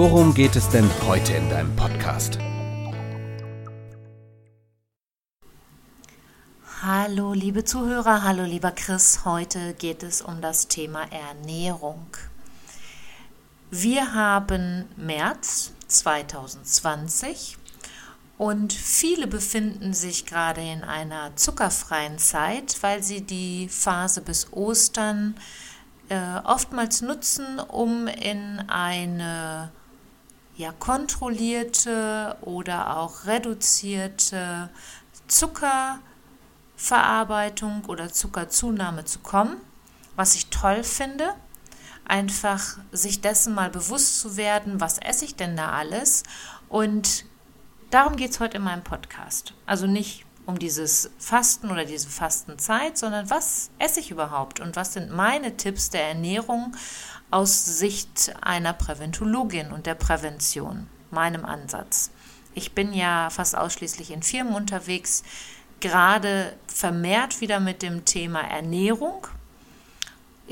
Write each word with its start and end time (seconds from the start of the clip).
worum 0.00 0.32
geht 0.32 0.56
es 0.56 0.66
denn 0.70 0.88
heute 1.06 1.34
in 1.34 1.50
deinem 1.50 1.76
Podcast? 1.76 2.38
Hallo 6.82 7.34
liebe 7.34 7.64
Zuhörer, 7.64 8.22
hallo 8.22 8.44
lieber 8.44 8.70
Chris. 8.70 9.26
Heute 9.26 9.74
geht 9.74 10.02
es 10.02 10.22
um 10.22 10.40
das 10.40 10.68
Thema 10.68 11.02
Ernährung. 11.12 12.06
Wir 13.70 14.14
haben 14.14 14.86
März 14.96 15.72
2020 15.88 17.58
und 18.38 18.72
viele 18.72 19.26
befinden 19.26 19.92
sich 19.92 20.24
gerade 20.24 20.62
in 20.62 20.82
einer 20.82 21.36
zuckerfreien 21.36 22.16
Zeit, 22.16 22.78
weil 22.80 23.02
sie 23.02 23.20
die 23.20 23.68
Phase 23.68 24.22
bis 24.22 24.50
Ostern 24.54 25.34
äh, 26.08 26.38
oftmals 26.44 27.02
nutzen, 27.02 27.58
um 27.58 28.06
in 28.06 28.60
eine 28.60 29.70
ja, 30.56 30.72
kontrollierte 30.72 32.36
oder 32.42 32.96
auch 32.96 33.26
reduzierte 33.26 34.70
Zuckerverarbeitung 35.28 37.84
oder 37.86 38.12
Zuckerzunahme 38.12 39.04
zu 39.04 39.20
kommen, 39.20 39.56
was 40.16 40.34
ich 40.34 40.48
toll 40.48 40.82
finde 40.84 41.34
einfach 42.10 42.78
sich 42.90 43.20
dessen 43.20 43.54
mal 43.54 43.70
bewusst 43.70 44.18
zu 44.18 44.36
werden, 44.36 44.80
was 44.80 44.98
esse 44.98 45.24
ich 45.24 45.36
denn 45.36 45.56
da 45.56 45.70
alles. 45.70 46.24
Und 46.68 47.24
darum 47.90 48.16
geht 48.16 48.32
es 48.32 48.40
heute 48.40 48.56
in 48.56 48.64
meinem 48.64 48.82
Podcast. 48.82 49.54
Also 49.64 49.86
nicht 49.86 50.26
um 50.44 50.58
dieses 50.58 51.10
Fasten 51.18 51.70
oder 51.70 51.84
diese 51.84 52.08
Fastenzeit, 52.08 52.98
sondern 52.98 53.30
was 53.30 53.70
esse 53.78 54.00
ich 54.00 54.10
überhaupt 54.10 54.58
und 54.58 54.74
was 54.74 54.94
sind 54.94 55.12
meine 55.12 55.56
Tipps 55.56 55.90
der 55.90 56.08
Ernährung 56.08 56.74
aus 57.30 57.64
Sicht 57.64 58.34
einer 58.40 58.72
Präventologin 58.72 59.72
und 59.72 59.86
der 59.86 59.94
Prävention, 59.94 60.86
meinem 61.10 61.44
Ansatz. 61.44 62.10
Ich 62.54 62.72
bin 62.72 62.92
ja 62.92 63.30
fast 63.30 63.56
ausschließlich 63.56 64.10
in 64.10 64.22
Firmen 64.22 64.54
unterwegs, 64.54 65.22
gerade 65.80 66.52
vermehrt 66.66 67.40
wieder 67.40 67.60
mit 67.60 67.82
dem 67.82 68.04
Thema 68.04 68.40
Ernährung, 68.40 69.26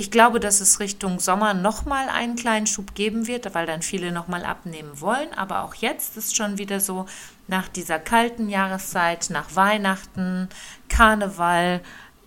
ich 0.01 0.12
glaube, 0.12 0.39
dass 0.39 0.61
es 0.61 0.79
Richtung 0.79 1.19
Sommer 1.19 1.55
nochmal 1.55 2.09
einen 2.09 2.37
kleinen 2.37 2.69
Schub 2.69 2.95
geben 2.95 3.27
wird, 3.27 3.53
weil 3.56 3.67
dann 3.67 3.83
viele 3.83 4.12
nochmal 4.12 4.45
abnehmen 4.45 5.01
wollen. 5.01 5.34
Aber 5.34 5.65
auch 5.65 5.75
jetzt 5.75 6.17
ist 6.17 6.37
schon 6.37 6.56
wieder 6.56 6.79
so, 6.79 7.06
nach 7.49 7.67
dieser 7.67 7.99
kalten 7.99 8.49
Jahreszeit, 8.49 9.29
nach 9.31 9.56
Weihnachten, 9.56 10.49
Karneval, 10.89 11.81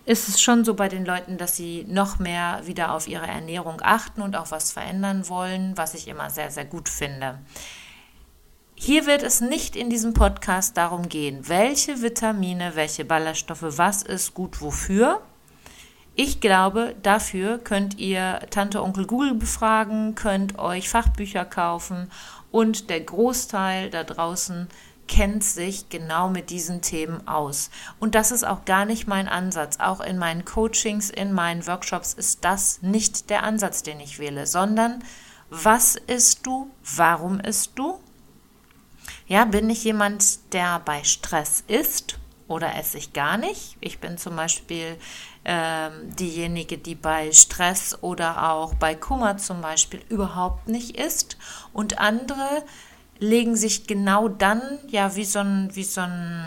ist 0.04 0.28
es 0.28 0.40
schon 0.40 0.64
so 0.64 0.74
bei 0.74 0.88
den 0.88 1.04
Leuten, 1.04 1.38
dass 1.38 1.56
sie 1.56 1.84
noch 1.88 2.18
mehr 2.18 2.60
wieder 2.64 2.92
auf 2.92 3.06
ihre 3.06 3.26
Ernährung 3.26 3.80
achten 3.82 4.22
und 4.22 4.36
auch 4.36 4.50
was 4.50 4.72
verändern 4.72 5.28
wollen, 5.28 5.76
was 5.76 5.94
ich 5.94 6.08
immer 6.08 6.30
sehr, 6.30 6.50
sehr 6.50 6.64
gut 6.64 6.88
finde. 6.88 7.38
Hier 8.74 9.06
wird 9.06 9.22
es 9.22 9.40
nicht 9.40 9.76
in 9.76 9.90
diesem 9.90 10.12
Podcast 10.12 10.76
darum 10.76 11.08
gehen, 11.08 11.48
welche 11.48 12.02
Vitamine, 12.02 12.72
welche 12.74 13.04
Ballaststoffe, 13.04 13.62
was 13.62 14.02
ist 14.02 14.34
gut 14.34 14.60
wofür, 14.60 15.22
ich 16.14 16.40
glaube, 16.40 16.94
dafür 17.02 17.58
könnt 17.58 17.98
ihr 17.98 18.40
Tante 18.50 18.82
Onkel 18.82 19.06
Google 19.06 19.34
befragen, 19.34 20.14
könnt 20.14 20.58
euch 20.58 20.90
Fachbücher 20.90 21.46
kaufen 21.46 22.10
und 22.50 22.90
der 22.90 23.00
Großteil 23.00 23.88
da 23.88 24.04
draußen 24.04 24.68
kennt 25.12 25.44
sich 25.44 25.90
genau 25.90 26.30
mit 26.30 26.48
diesen 26.48 26.80
Themen 26.80 27.28
aus. 27.28 27.68
Und 28.00 28.14
das 28.14 28.32
ist 28.32 28.44
auch 28.44 28.64
gar 28.64 28.86
nicht 28.86 29.06
mein 29.06 29.28
Ansatz. 29.28 29.78
Auch 29.78 30.00
in 30.00 30.16
meinen 30.16 30.46
Coachings, 30.46 31.10
in 31.10 31.34
meinen 31.34 31.66
Workshops 31.66 32.14
ist 32.14 32.46
das 32.46 32.80
nicht 32.80 33.28
der 33.28 33.42
Ansatz, 33.42 33.82
den 33.82 34.00
ich 34.00 34.18
wähle, 34.18 34.46
sondern 34.46 35.04
was 35.50 35.96
isst 35.96 36.46
du, 36.46 36.70
warum 36.96 37.40
isst 37.40 37.72
du? 37.74 38.00
Ja, 39.26 39.44
bin 39.44 39.68
ich 39.68 39.84
jemand, 39.84 40.54
der 40.54 40.80
bei 40.80 41.04
Stress 41.04 41.62
isst 41.66 42.18
oder 42.48 42.74
esse 42.76 42.96
ich 42.96 43.12
gar 43.12 43.36
nicht? 43.36 43.76
Ich 43.80 43.98
bin 43.98 44.16
zum 44.16 44.34
Beispiel 44.34 44.96
ähm, 45.44 46.16
diejenige, 46.16 46.78
die 46.78 46.94
bei 46.94 47.32
Stress 47.32 47.98
oder 48.00 48.50
auch 48.50 48.72
bei 48.76 48.94
Kummer 48.94 49.36
zum 49.36 49.60
Beispiel 49.60 50.00
überhaupt 50.08 50.68
nicht 50.68 50.96
isst. 50.96 51.36
Und 51.74 51.98
andere 51.98 52.64
legen 53.22 53.54
sich 53.54 53.86
genau 53.86 54.28
dann 54.28 54.60
ja 54.88 55.14
wie 55.14 55.24
so 55.24 55.38
ein, 55.38 55.70
wie 55.74 55.84
so 55.84 56.00
ein 56.00 56.44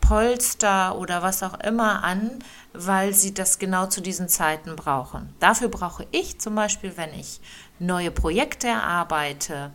Polster 0.00 0.96
oder 0.96 1.22
was 1.22 1.42
auch 1.42 1.58
immer 1.60 2.04
an, 2.04 2.30
weil 2.72 3.12
sie 3.12 3.34
das 3.34 3.58
genau 3.58 3.86
zu 3.86 4.00
diesen 4.00 4.28
Zeiten 4.28 4.76
brauchen. 4.76 5.34
Dafür 5.40 5.68
brauche 5.68 6.06
ich 6.12 6.38
zum 6.38 6.54
Beispiel, 6.54 6.96
wenn 6.96 7.12
ich 7.14 7.40
neue 7.80 8.12
Projekte 8.12 8.68
erarbeite, 8.68 9.72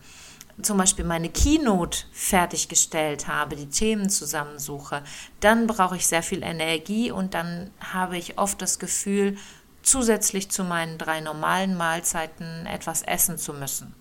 zum 0.61 0.77
Beispiel 0.77 1.03
meine 1.03 1.29
Keynote 1.29 1.99
fertiggestellt 2.13 3.27
habe, 3.27 3.57
die 3.57 3.69
Themen 3.69 4.09
zusammensuche, 4.09 5.03
dann 5.41 5.67
brauche 5.67 5.97
ich 5.97 6.07
sehr 6.07 6.23
viel 6.23 6.43
Energie 6.43 7.11
und 7.11 7.33
dann 7.33 7.71
habe 7.79 8.17
ich 8.17 8.37
oft 8.37 8.61
das 8.61 8.79
Gefühl, 8.79 9.37
zusätzlich 9.81 10.49
zu 10.49 10.63
meinen 10.63 10.97
drei 10.97 11.19
normalen 11.19 11.75
Mahlzeiten 11.75 12.65
etwas 12.67 13.01
essen 13.01 13.37
zu 13.37 13.53
müssen. 13.53 13.95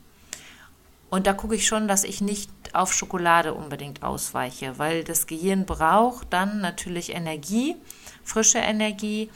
Und 1.10 1.26
da 1.26 1.32
gucke 1.32 1.54
ich 1.54 1.66
schon, 1.66 1.88
dass 1.88 2.04
ich 2.04 2.20
nicht 2.20 2.50
auf 2.74 2.92
Schokolade 2.92 3.54
unbedingt 3.54 4.02
ausweiche, 4.02 4.78
weil 4.78 5.04
das 5.04 5.26
Gehirn 5.26 5.64
braucht 5.64 6.32
dann 6.32 6.60
natürlich 6.60 7.14
Energie, 7.14 7.76
frische 8.24 8.58
Energie 8.58 9.30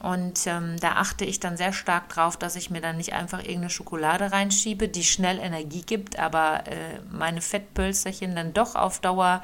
und 0.00 0.46
ähm, 0.46 0.76
da 0.78 0.92
achte 0.92 1.24
ich 1.24 1.40
dann 1.40 1.56
sehr 1.56 1.72
stark 1.72 2.10
drauf, 2.10 2.36
dass 2.36 2.54
ich 2.54 2.70
mir 2.70 2.80
dann 2.80 2.98
nicht 2.98 3.14
einfach 3.14 3.38
irgendeine 3.38 3.70
Schokolade 3.70 4.30
reinschiebe, 4.30 4.88
die 4.88 5.04
schnell 5.04 5.38
Energie 5.38 5.82
gibt, 5.82 6.18
aber 6.18 6.66
äh, 6.66 7.00
meine 7.10 7.40
Fettpölzerchen 7.40 8.36
dann 8.36 8.52
doch 8.52 8.74
auf 8.74 9.00
Dauer 9.00 9.42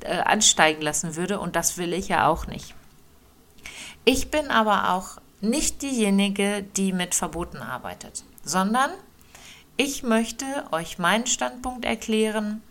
äh, 0.00 0.16
ansteigen 0.16 0.80
lassen 0.80 1.16
würde. 1.16 1.38
Und 1.38 1.54
das 1.54 1.76
will 1.76 1.92
ich 1.92 2.08
ja 2.08 2.26
auch 2.28 2.46
nicht. 2.46 2.74
Ich 4.06 4.30
bin 4.30 4.50
aber 4.50 4.94
auch 4.94 5.18
nicht 5.40 5.82
diejenige, 5.82 6.62
die 6.76 6.92
mit 6.92 7.14
Verboten 7.14 7.58
arbeitet, 7.58 8.24
sondern 8.42 8.90
ich 9.76 10.02
möchte 10.02 10.44
euch 10.70 10.98
meinen 10.98 11.26
Standpunkt 11.26 11.84
erklären, 11.84 12.62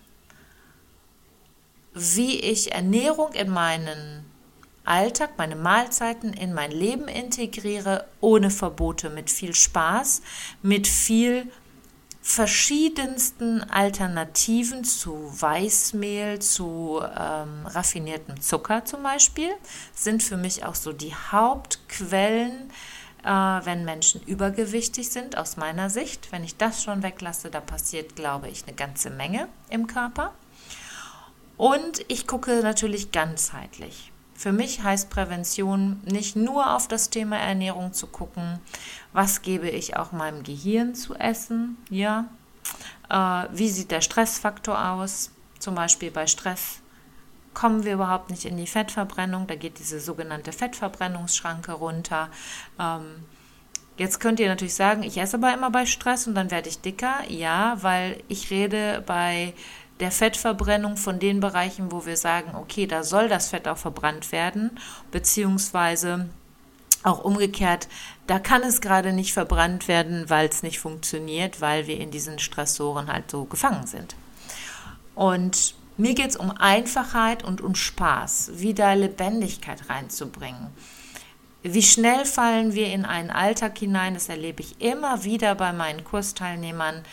wie 1.94 2.40
ich 2.40 2.72
Ernährung 2.72 3.34
in 3.34 3.50
meinen 3.50 4.26
Alltag, 4.86 5.38
meine 5.38 5.56
Mahlzeiten 5.56 6.34
in 6.34 6.54
mein 6.54 6.72
Leben 6.72 7.08
integriere, 7.08 8.06
ohne 8.20 8.50
Verbote, 8.50 9.10
mit 9.10 9.30
viel 9.30 9.54
Spaß, 9.54 10.22
mit 10.62 10.88
viel 10.88 11.50
verschiedensten 12.22 13.62
Alternativen 13.70 14.86
zu 14.86 15.30
Weißmehl, 15.40 16.40
zu 16.40 17.02
ähm, 17.02 17.66
raffiniertem 17.68 18.40
Zucker 18.42 18.86
zum 18.86 19.04
Beispiel, 19.04 19.52
sind 19.94 20.24
für 20.24 20.38
mich 20.38 20.66
auch 20.66 20.76
so 20.76 20.94
die 20.94 21.14
Hauptquellen, 21.14 22.72
äh, 23.24 23.28
wenn 23.28 23.86
Menschen 23.86 24.22
übergewichtig 24.24 25.10
sind, 25.10 25.38
aus 25.38 25.58
meiner 25.58 25.90
Sicht. 25.90 26.32
Wenn 26.32 26.44
ich 26.44 26.58
das 26.58 26.84
schon 26.84 27.04
weglasse, 27.04 27.50
da 27.50 27.62
passiert, 27.62 28.16
glaube 28.16 28.50
ich, 28.50 28.64
eine 28.66 28.76
ganze 28.76 29.10
Menge 29.10 29.48
im 29.70 29.88
Körper. 29.88 30.34
Und 31.58 32.04
ich 32.08 32.28
gucke 32.28 32.62
natürlich 32.62 33.12
ganzheitlich. 33.12 34.12
Für 34.36 34.52
mich 34.52 34.84
heißt 34.84 35.10
Prävention 35.10 36.02
nicht 36.06 36.36
nur 36.36 36.76
auf 36.76 36.88
das 36.88 37.10
Thema 37.10 37.38
Ernährung 37.38 37.94
zu 37.94 38.08
gucken, 38.08 38.60
was 39.14 39.42
gebe 39.42 39.70
ich 39.70 39.96
auch 39.96 40.12
meinem 40.12 40.44
Gehirn 40.44 40.96
zu 40.96 41.14
essen, 41.16 41.78
ja, 41.90 42.26
äh, 43.10 43.48
wie 43.52 43.70
sieht 43.70 43.92
der 43.92 44.02
Stressfaktor 44.02 44.92
aus, 44.92 45.32
zum 45.60 45.76
Beispiel 45.76 46.12
bei 46.12 46.28
Stress 46.28 46.82
kommen 47.54 47.84
wir 47.84 47.94
überhaupt 47.94 48.30
nicht 48.30 48.46
in 48.46 48.58
die 48.58 48.68
Fettverbrennung, 48.68 49.48
da 49.48 49.56
geht 49.56 49.80
diese 49.80 50.00
sogenannte 50.00 50.52
Fettverbrennungsschranke 50.52 51.74
runter. 51.74 52.30
Ähm, 52.80 53.26
Jetzt 53.96 54.20
könnt 54.20 54.40
ihr 54.40 54.48
natürlich 54.48 54.74
sagen, 54.74 55.04
ich 55.04 55.18
esse 55.18 55.38
aber 55.38 55.54
immer 55.54 55.70
bei 55.70 55.86
Stress 55.86 56.26
und 56.26 56.34
dann 56.34 56.50
werde 56.50 56.68
ich 56.68 56.82
dicker. 56.82 57.14
Ja, 57.28 57.78
weil 57.82 58.24
ich 58.28 58.50
rede 58.50 59.04
bei 59.06 59.54
der 60.00 60.12
Fettverbrennung 60.12 60.98
von 60.98 61.20
den 61.20 61.40
Bereichen, 61.40 61.92
wo 61.92 62.06
wir 62.06 62.18
sagen, 62.18 62.56
okay, 62.56 62.88
da 62.88 63.04
soll 63.04 63.30
das 63.30 63.50
Fett 63.50 63.68
auch 63.68 63.78
verbrannt 63.78 64.32
werden, 64.32 64.72
beziehungsweise 65.12 66.28
auch 67.04 67.24
umgekehrt, 67.24 67.88
da 68.28 68.40
kann 68.40 68.64
es 68.64 68.82
gerade 68.82 69.14
nicht 69.14 69.34
verbrannt 69.34 69.88
werden, 69.88 70.30
weil 70.30 70.48
es 70.48 70.64
nicht 70.64 70.80
funktioniert, 70.80 71.62
weil 71.62 71.86
wir 71.86 72.00
in 72.00 72.12
diesen 72.12 72.40
Stressoren 72.40 73.12
halt 73.12 73.30
so 73.30 73.44
gefangen 73.44 73.86
sind. 73.86 74.16
Und 75.14 75.76
mir 75.98 76.16
geht 76.16 76.32
es 76.32 76.36
um 76.36 76.52
Einfachheit 76.52 77.44
und 77.44 77.62
um 77.62 77.76
Spaß, 77.76 78.52
wieder 78.56 78.96
Lebendigkeit 78.96 79.90
reinzubringen. 79.90 80.70
Wie 81.62 81.84
schnell 81.84 82.26
fallen 82.26 82.74
wir 82.74 82.88
in 82.88 83.06
einen 83.06 83.30
Alltag 83.30 83.78
hinein, 83.78 84.16
das 84.16 84.28
erlebe 84.28 84.62
ich 84.62 84.82
immer 84.82 85.24
wieder 85.24 85.56
bei 85.56 85.72
meinen 85.72 86.04
Kursteilnehmern. 86.04 87.04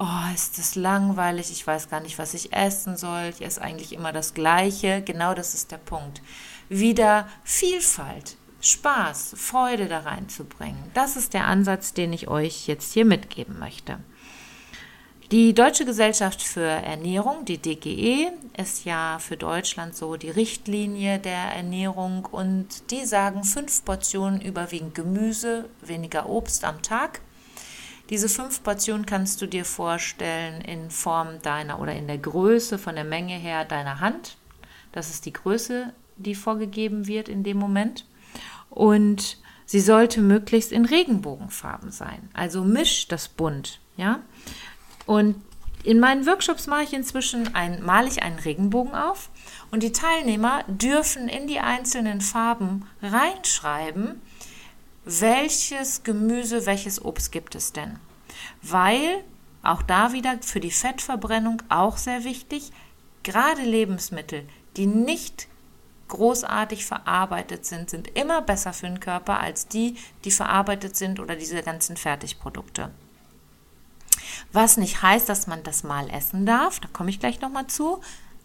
Oh, 0.00 0.34
ist 0.34 0.58
das 0.58 0.74
langweilig, 0.74 1.52
ich 1.52 1.64
weiß 1.64 1.90
gar 1.90 2.00
nicht, 2.00 2.18
was 2.18 2.34
ich 2.34 2.52
essen 2.52 2.96
soll, 2.96 3.30
ich 3.30 3.44
esse 3.44 3.62
eigentlich 3.62 3.92
immer 3.92 4.12
das 4.12 4.34
Gleiche. 4.34 5.02
Genau 5.02 5.34
das 5.34 5.54
ist 5.54 5.70
der 5.70 5.78
Punkt. 5.78 6.22
Wieder 6.68 7.28
Vielfalt, 7.44 8.36
Spaß, 8.60 9.34
Freude 9.36 9.86
da 9.86 10.00
reinzubringen. 10.00 10.90
Das 10.94 11.16
ist 11.16 11.34
der 11.34 11.46
Ansatz, 11.46 11.92
den 11.92 12.12
ich 12.12 12.26
euch 12.28 12.66
jetzt 12.66 12.92
hier 12.94 13.04
mitgeben 13.04 13.58
möchte. 13.58 13.98
Die 15.32 15.54
Deutsche 15.54 15.84
Gesellschaft 15.84 16.42
für 16.42 16.64
Ernährung, 16.64 17.44
die 17.44 17.58
DGE, 17.58 18.32
ist 18.56 18.84
ja 18.84 19.20
für 19.20 19.36
Deutschland 19.36 19.94
so 19.94 20.16
die 20.16 20.28
Richtlinie 20.28 21.20
der 21.20 21.52
Ernährung 21.54 22.24
und 22.24 22.90
die 22.90 23.04
sagen 23.04 23.44
fünf 23.44 23.84
Portionen 23.84 24.40
überwiegend 24.40 24.96
Gemüse, 24.96 25.70
weniger 25.82 26.28
Obst 26.28 26.64
am 26.64 26.82
Tag. 26.82 27.20
Diese 28.08 28.28
fünf 28.28 28.64
Portionen 28.64 29.06
kannst 29.06 29.40
du 29.40 29.46
dir 29.46 29.64
vorstellen 29.64 30.62
in 30.62 30.90
Form 30.90 31.40
deiner 31.42 31.78
oder 31.78 31.94
in 31.94 32.08
der 32.08 32.18
Größe 32.18 32.76
von 32.76 32.96
der 32.96 33.04
Menge 33.04 33.34
her 33.34 33.64
deiner 33.64 34.00
Hand. 34.00 34.36
Das 34.90 35.10
ist 35.10 35.26
die 35.26 35.32
Größe, 35.32 35.92
die 36.16 36.34
vorgegeben 36.34 37.06
wird 37.06 37.28
in 37.28 37.44
dem 37.44 37.56
Moment. 37.56 38.04
Und 38.68 39.38
sie 39.64 39.80
sollte 39.80 40.22
möglichst 40.22 40.72
in 40.72 40.86
Regenbogenfarben 40.86 41.92
sein. 41.92 42.30
Also 42.32 42.64
misch 42.64 43.06
das 43.06 43.28
bunt, 43.28 43.78
ja. 43.96 44.22
Und 45.10 45.42
in 45.82 45.98
meinen 45.98 46.24
Workshops 46.24 46.68
mache 46.68 46.84
ich 46.84 46.92
inzwischen 46.92 47.52
ein, 47.52 47.82
male 47.82 48.06
ich 48.06 48.22
einen 48.22 48.38
Regenbogen 48.38 48.94
auf 48.94 49.28
und 49.72 49.82
die 49.82 49.90
Teilnehmer 49.90 50.62
dürfen 50.68 51.28
in 51.28 51.48
die 51.48 51.58
einzelnen 51.58 52.20
Farben 52.20 52.86
reinschreiben, 53.02 54.22
welches 55.04 56.04
Gemüse, 56.04 56.64
welches 56.64 57.04
Obst 57.04 57.32
gibt 57.32 57.56
es 57.56 57.72
denn. 57.72 57.98
Weil, 58.62 59.24
auch 59.64 59.82
da 59.82 60.12
wieder 60.12 60.38
für 60.42 60.60
die 60.60 60.70
Fettverbrennung 60.70 61.60
auch 61.70 61.96
sehr 61.96 62.22
wichtig, 62.22 62.70
gerade 63.24 63.62
Lebensmittel, 63.62 64.46
die 64.76 64.86
nicht 64.86 65.48
großartig 66.06 66.86
verarbeitet 66.86 67.66
sind, 67.66 67.90
sind 67.90 68.16
immer 68.16 68.42
besser 68.42 68.72
für 68.72 68.86
den 68.86 69.00
Körper 69.00 69.40
als 69.40 69.66
die, 69.66 69.96
die 70.24 70.30
verarbeitet 70.30 70.94
sind 70.94 71.18
oder 71.18 71.34
diese 71.34 71.60
ganzen 71.64 71.96
Fertigprodukte. 71.96 72.92
Was 74.52 74.76
nicht 74.76 75.02
heißt, 75.02 75.28
dass 75.28 75.46
man 75.46 75.62
das 75.62 75.84
mal 75.84 76.10
essen 76.10 76.44
darf, 76.44 76.80
da 76.80 76.88
komme 76.92 77.10
ich 77.10 77.20
gleich 77.20 77.40
nochmal 77.40 77.68
zu. 77.68 78.00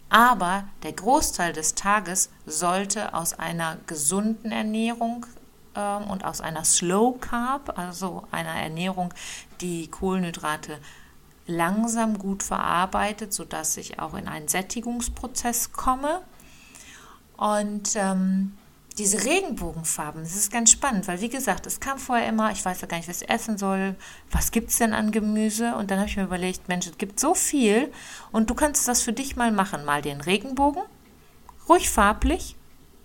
Aber 0.08 0.64
der 0.84 0.92
Großteil 0.92 1.52
des 1.52 1.74
Tages 1.74 2.30
sollte 2.46 3.12
aus 3.14 3.34
einer 3.34 3.78
gesunden 3.86 4.52
Ernährung 4.52 5.26
ähm, 5.74 6.04
und 6.04 6.24
aus 6.24 6.40
einer 6.40 6.64
Slow 6.64 7.18
Carb, 7.20 7.76
also 7.76 8.22
einer 8.30 8.54
Ernährung, 8.54 9.12
die 9.60 9.88
Kohlenhydrate 9.88 10.78
langsam 11.48 12.18
gut 12.18 12.42
verarbeitet, 12.42 13.32
sodass 13.32 13.76
ich 13.76 13.98
auch 13.98 14.14
in 14.14 14.28
einen 14.28 14.48
Sättigungsprozess 14.48 15.72
komme. 15.72 16.22
Und 17.36 17.96
ähm, 17.96 18.56
diese 18.98 19.24
Regenbogenfarben, 19.24 20.22
das 20.22 20.34
ist 20.34 20.50
ganz 20.50 20.70
spannend, 20.70 21.06
weil 21.06 21.20
wie 21.20 21.28
gesagt, 21.28 21.66
es 21.66 21.80
kam 21.80 21.98
vorher 21.98 22.28
immer, 22.28 22.50
ich 22.50 22.64
weiß 22.64 22.80
ja 22.80 22.86
gar 22.86 22.96
nicht, 22.96 23.08
was 23.08 23.22
ich 23.22 23.28
essen 23.28 23.58
soll, 23.58 23.94
was 24.30 24.50
gibt 24.50 24.70
es 24.70 24.78
denn 24.78 24.94
an 24.94 25.12
Gemüse? 25.12 25.74
Und 25.74 25.90
dann 25.90 25.98
habe 25.98 26.08
ich 26.08 26.16
mir 26.16 26.24
überlegt, 26.24 26.68
Mensch, 26.68 26.86
es 26.86 26.96
gibt 26.96 27.20
so 27.20 27.34
viel 27.34 27.92
und 28.32 28.48
du 28.48 28.54
kannst 28.54 28.88
das 28.88 29.02
für 29.02 29.12
dich 29.12 29.36
mal 29.36 29.52
machen. 29.52 29.84
Mal 29.84 30.00
den 30.00 30.22
Regenbogen, 30.22 30.82
ruhig 31.68 31.90
farblich. 31.90 32.56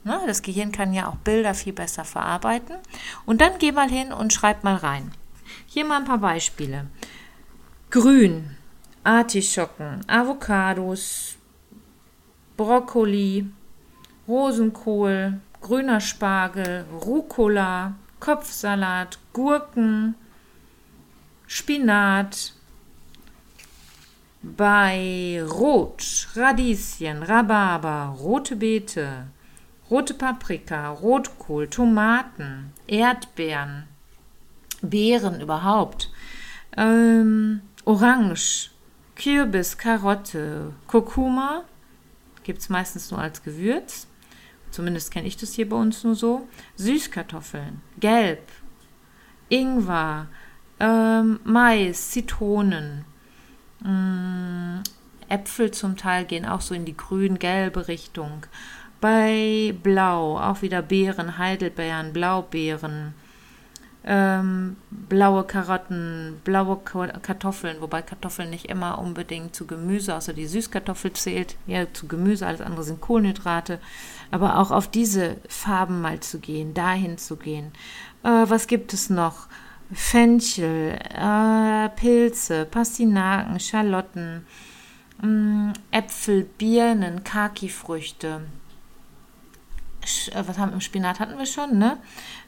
Ne? 0.05 0.19
Das 0.27 0.41
Gehirn 0.41 0.71
kann 0.71 0.93
ja 0.93 1.09
auch 1.09 1.17
Bilder 1.17 1.53
viel 1.53 1.73
besser 1.73 2.05
verarbeiten. 2.05 2.77
Und 3.25 3.41
dann 3.41 3.57
geh 3.59 3.73
mal 3.73 3.89
hin 3.89 4.13
und 4.13 4.31
schreib 4.31 4.63
mal 4.63 4.75
rein. 4.75 5.11
Hier 5.67 5.85
mal 5.85 5.97
ein 5.97 6.05
paar 6.05 6.19
Beispiele. 6.19 6.87
Grün, 7.89 8.55
Artischocken, 9.03 10.05
Avocados, 10.07 11.35
Brokkoli, 12.55 13.45
Rosenkohl, 14.27 15.41
grüner 15.61 16.01
Spargel, 16.01 16.85
Rucola, 17.05 17.93
Kopfsalat, 18.19 19.19
Gurken, 19.33 20.15
Spinat. 21.47 22.53
Bei 24.43 25.43
Rot, 25.47 26.29
Radieschen, 26.35 27.21
Rhabarber, 27.21 28.15
rote 28.17 28.55
Beete, 28.55 29.27
rote 29.87 30.15
Paprika, 30.15 30.89
Rotkohl, 30.89 31.67
Tomaten, 31.67 32.73
Erdbeeren, 32.87 33.83
Beeren 34.81 35.41
überhaupt, 35.41 36.09
ähm, 36.75 37.61
Orange, 37.85 38.71
Kürbis, 39.15 39.77
Karotte, 39.77 40.73
Kurkuma, 40.87 41.63
gibt 42.41 42.61
es 42.61 42.69
meistens 42.69 43.11
nur 43.11 43.19
als 43.19 43.43
Gewürz, 43.43 44.07
Zumindest 44.71 45.11
kenne 45.11 45.27
ich 45.27 45.37
das 45.37 45.53
hier 45.53 45.69
bei 45.69 45.75
uns 45.75 46.03
nur 46.03 46.15
so. 46.15 46.47
Süßkartoffeln, 46.77 47.81
Gelb, 47.99 48.41
Ingwer, 49.49 50.27
ähm, 50.79 51.39
Mais, 51.43 52.11
Zitronen, 52.11 53.05
mh, 53.81 53.89
mm, 53.89 54.83
Äpfel 55.29 55.71
zum 55.71 55.95
Teil 55.95 56.25
gehen 56.25 56.45
auch 56.45 56.61
so 56.61 56.73
in 56.75 56.85
die 56.85 56.97
grün-gelbe 56.97 57.87
Richtung. 57.87 58.45
Bei 58.99 59.73
Blau 59.81 60.37
auch 60.37 60.61
wieder 60.61 60.81
Beeren, 60.81 61.37
Heidelbeeren, 61.37 62.11
Blaubeeren, 62.11 63.13
ähm, 64.03 64.77
blaue 64.89 65.43
Karotten, 65.43 66.41
blaue 66.43 66.77
Kartoffeln, 66.77 67.81
wobei 67.81 68.01
Kartoffeln 68.01 68.49
nicht 68.49 68.65
immer 68.65 68.97
unbedingt 68.97 69.55
zu 69.55 69.67
Gemüse, 69.67 70.15
außer 70.15 70.33
die 70.33 70.47
Süßkartoffel 70.47 71.13
zählt, 71.13 71.55
ja 71.67 71.85
zu 71.93 72.07
Gemüse, 72.07 72.47
alles 72.47 72.61
andere 72.61 72.83
sind 72.83 72.99
Kohlenhydrate, 72.99 73.79
aber 74.31 74.57
auch 74.57 74.71
auf 74.71 74.87
diese 74.87 75.37
Farben 75.47 76.01
mal 76.01 76.19
zu 76.19 76.39
gehen, 76.39 76.73
dahin 76.73 77.19
zu 77.19 77.35
gehen. 77.35 77.71
Äh, 78.23 78.45
was 78.47 78.65
gibt 78.67 78.93
es 78.93 79.09
noch? 79.09 79.47
Fenchel, 79.93 80.97
äh, 81.13 81.89
Pilze, 81.89 82.65
Pastinaken, 82.65 83.59
Schalotten, 83.59 84.47
mh, 85.21 85.27
mm, 85.27 85.73
Äpfel, 85.91 86.43
Birnen, 86.57 87.23
Kaki-Früchte. 87.23 88.41
Äh, 90.31 90.43
was 90.47 90.57
haben 90.57 90.69
wir 90.71 90.75
im 90.75 90.81
Spinat 90.81 91.19
hatten 91.19 91.37
wir 91.37 91.45
schon, 91.45 91.77
ne? 91.77 91.97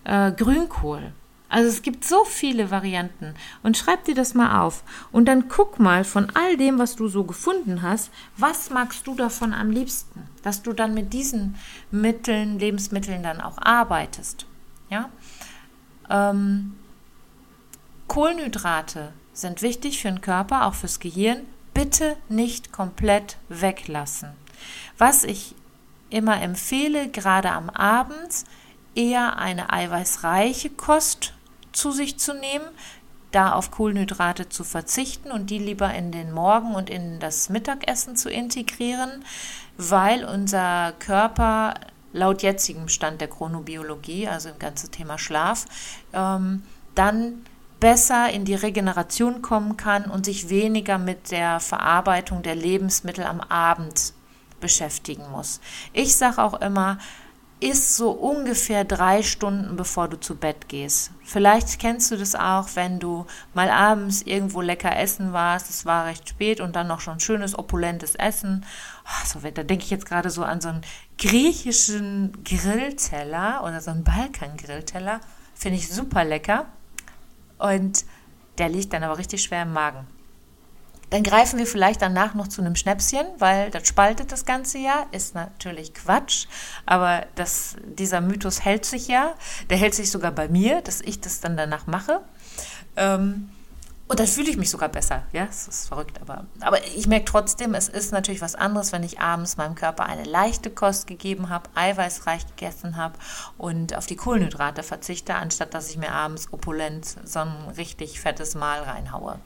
Äh, 0.06 0.32
Grünkohl 0.32 1.12
also 1.54 1.70
es 1.70 1.84
gibt 1.84 2.04
so 2.04 2.26
viele 2.26 2.72
Varianten. 2.72 3.36
Und 3.62 3.78
schreib 3.78 4.06
dir 4.06 4.16
das 4.16 4.34
mal 4.34 4.62
auf. 4.62 4.84
Und 5.12 5.26
dann 5.26 5.50
guck 5.50 5.78
mal 5.78 6.04
von 6.04 6.32
all 6.34 6.58
dem, 6.58 6.80
was 6.80 6.96
du 6.96 7.08
so 7.08 7.26
gefunden 7.26 7.84
hast, 7.84 8.10
was 8.38 8.72
magst 8.72 9.06
du 9.06 9.14
davon 9.14 9.54
am 9.54 9.70
liebsten? 9.70 10.28
Dass 10.42 10.64
du 10.64 10.74
dann 10.74 10.96
mit 10.96 11.14
diesen 11.14 11.56
Mitteln, 11.92 12.58
Lebensmitteln 12.58 13.22
dann 13.22 13.40
auch 13.40 13.60
arbeitest. 13.60 14.48
Ja? 14.90 15.12
Ähm, 16.10 16.74
Kohlenhydrate 18.08 19.14
sind 19.34 19.62
wichtig 19.62 20.02
für 20.02 20.08
den 20.08 20.22
Körper, 20.22 20.66
auch 20.66 20.74
fürs 20.74 21.00
Gehirn. 21.00 21.42
Bitte 21.76 22.18
nicht 22.30 22.72
komplett 22.72 23.38
weglassen. 23.50 24.30
Was 24.98 25.24
ich 25.24 25.54
immer 26.10 26.42
empfehle, 26.42 27.10
gerade 27.10 27.52
am 27.52 27.70
Abend, 27.70 28.44
eher 28.96 29.38
eine 29.38 29.72
eiweißreiche 29.72 30.72
Kost 30.72 31.36
zu 31.74 31.92
sich 31.92 32.18
zu 32.18 32.34
nehmen, 32.34 32.66
da 33.32 33.54
auf 33.54 33.72
Kohlenhydrate 33.72 34.48
zu 34.48 34.64
verzichten 34.64 35.32
und 35.32 35.50
die 35.50 35.58
lieber 35.58 35.94
in 35.94 36.12
den 36.12 36.32
Morgen 36.32 36.76
und 36.76 36.90
in 36.90 37.20
das 37.20 37.50
Mittagessen 37.50 38.16
zu 38.16 38.30
integrieren, 38.30 39.26
weil 39.78 40.24
unser 40.24 40.94
Körper 41.00 41.74
laut 42.14 42.44
jetzigem 42.44 42.88
Stand 42.90 43.22
der 43.22 43.28
Chronobiologie, 43.28 44.28
also 44.28 44.50
im 44.50 44.60
ganzen 44.60 44.92
Thema 44.92 45.18
Schlaf, 45.18 45.66
ähm, 46.14 46.64
dann 46.94 47.44
besser 47.80 48.30
in 48.30 48.46
die 48.46 48.56
Regeneration 48.56 49.42
kommen 49.42 49.76
kann 49.76 50.06
und 50.06 50.26
sich 50.26 50.50
weniger 50.50 50.98
mit 50.98 51.32
der 51.32 51.60
Verarbeitung 51.60 52.44
der 52.44 52.56
Lebensmittel 52.56 53.26
am 53.26 53.42
Abend 53.42 54.14
beschäftigen 54.62 55.30
muss. 55.32 55.60
Ich 55.92 56.16
sage 56.16 56.42
auch 56.42 56.62
immer, 56.62 56.98
ist 57.64 57.96
so 57.96 58.12
ungefähr 58.12 58.84
drei 58.84 59.24
Stunden, 59.24 59.78
bevor 59.78 60.10
du 60.10 60.20
zu 60.20 60.36
Bett 60.36 60.68
gehst. 60.68 61.12
Vielleicht 61.24 61.80
kennst 61.80 62.12
du 62.12 62.18
das 62.18 62.36
auch, 62.36 62.68
wenn 62.76 63.00
du 63.00 63.26
mal 63.54 63.70
abends 63.70 64.22
irgendwo 64.24 64.60
lecker 64.60 64.98
essen 64.98 65.32
warst, 65.32 65.70
es 65.70 65.86
war 65.86 66.06
recht 66.06 66.28
spät 66.28 66.60
und 66.60 66.76
dann 66.76 66.88
noch 66.88 67.00
schon 67.00 67.22
schönes, 67.22 67.58
opulentes 67.58 68.16
Essen. 68.16 68.66
Oh, 69.06 69.26
so, 69.26 69.40
da 69.40 69.64
denke 69.64 69.86
ich 69.86 69.90
jetzt 69.90 70.06
gerade 70.06 70.30
so 70.30 70.44
an 70.44 70.60
so 70.60 70.70
einen 70.70 70.82
griechischen 71.18 72.44
Grillteller 72.44 73.64
oder 73.64 73.80
so 73.80 73.92
einen 73.92 74.04
Balkan-Grillteller. 74.04 75.22
Finde 75.56 75.78
ich 75.78 75.90
super 75.90 76.26
lecker. 76.26 76.66
Und 77.60 78.04
der 78.58 78.68
liegt 78.68 78.92
dann 78.92 79.04
aber 79.04 79.18
richtig 79.18 79.42
schwer 79.42 79.64
im 79.64 79.72
Magen 79.72 80.06
Dann 81.14 81.22
greifen 81.22 81.60
wir 81.60 81.68
vielleicht 81.68 82.02
danach 82.02 82.34
noch 82.34 82.48
zu 82.48 82.62
einem 82.62 82.76
Schnäpschen, 82.76 83.28
weil 83.38 83.70
das 83.70 83.88
spaltet 83.88 84.32
das 84.32 84.46
ganze 84.46 84.80
Jahr. 84.80 85.06
Ist 85.12 85.36
natürlich 85.36 85.94
Quatsch, 85.94 86.48
aber 86.88 87.28
das, 87.36 87.76
dieser 87.86 88.20
Mythos 88.20 88.66
hält 88.66 88.84
sich 88.84 89.10
ja. 89.10 89.36
Der 89.70 89.78
hält 89.78 89.94
sich 89.94 90.10
sogar 90.10 90.32
bei 90.32 90.48
mir, 90.48 90.82
dass 90.82 91.02
ich 91.02 91.22
das 91.22 91.40
dann 91.40 91.56
danach 91.56 91.86
mache. 91.86 92.22
Ähm, 92.96 93.52
und 94.14 94.20
dann 94.20 94.28
fühle 94.28 94.52
ich 94.52 94.58
mich 94.58 94.70
sogar 94.70 94.90
besser. 94.90 95.24
Ja, 95.32 95.48
es 95.50 95.68
ist 95.68 95.88
verrückt, 95.88 96.22
aber, 96.22 96.46
aber 96.60 96.86
ich 96.86 97.08
merke 97.08 97.26
trotzdem, 97.26 97.74
es 97.74 97.90
ist 97.90 98.12
natürlich 98.12 98.42
was 98.42 98.54
anderes, 98.54 98.92
wenn 98.92 99.02
ich 99.02 99.20
abends 99.20 99.58
meinem 99.58 99.74
Körper 99.74 100.06
eine 100.06 100.24
leichte 100.24 100.70
Kost 100.70 101.08
gegeben 101.08 101.50
habe, 101.50 101.68
eiweißreich 101.74 102.46
gegessen 102.46 102.96
habe 102.96 103.18
und 103.58 103.98
auf 103.98 104.06
die 104.06 104.16
Kohlenhydrate 104.16 104.84
verzichte, 104.84 105.34
anstatt 105.34 105.74
dass 105.74 105.90
ich 105.90 105.98
mir 105.98 106.12
abends 106.12 106.54
opulent 106.54 107.08
so 107.26 107.40
ein 107.40 107.56
richtig 107.76 108.20
fettes 108.20 108.54
Mahl 108.54 108.84
reinhaue. 108.84 109.40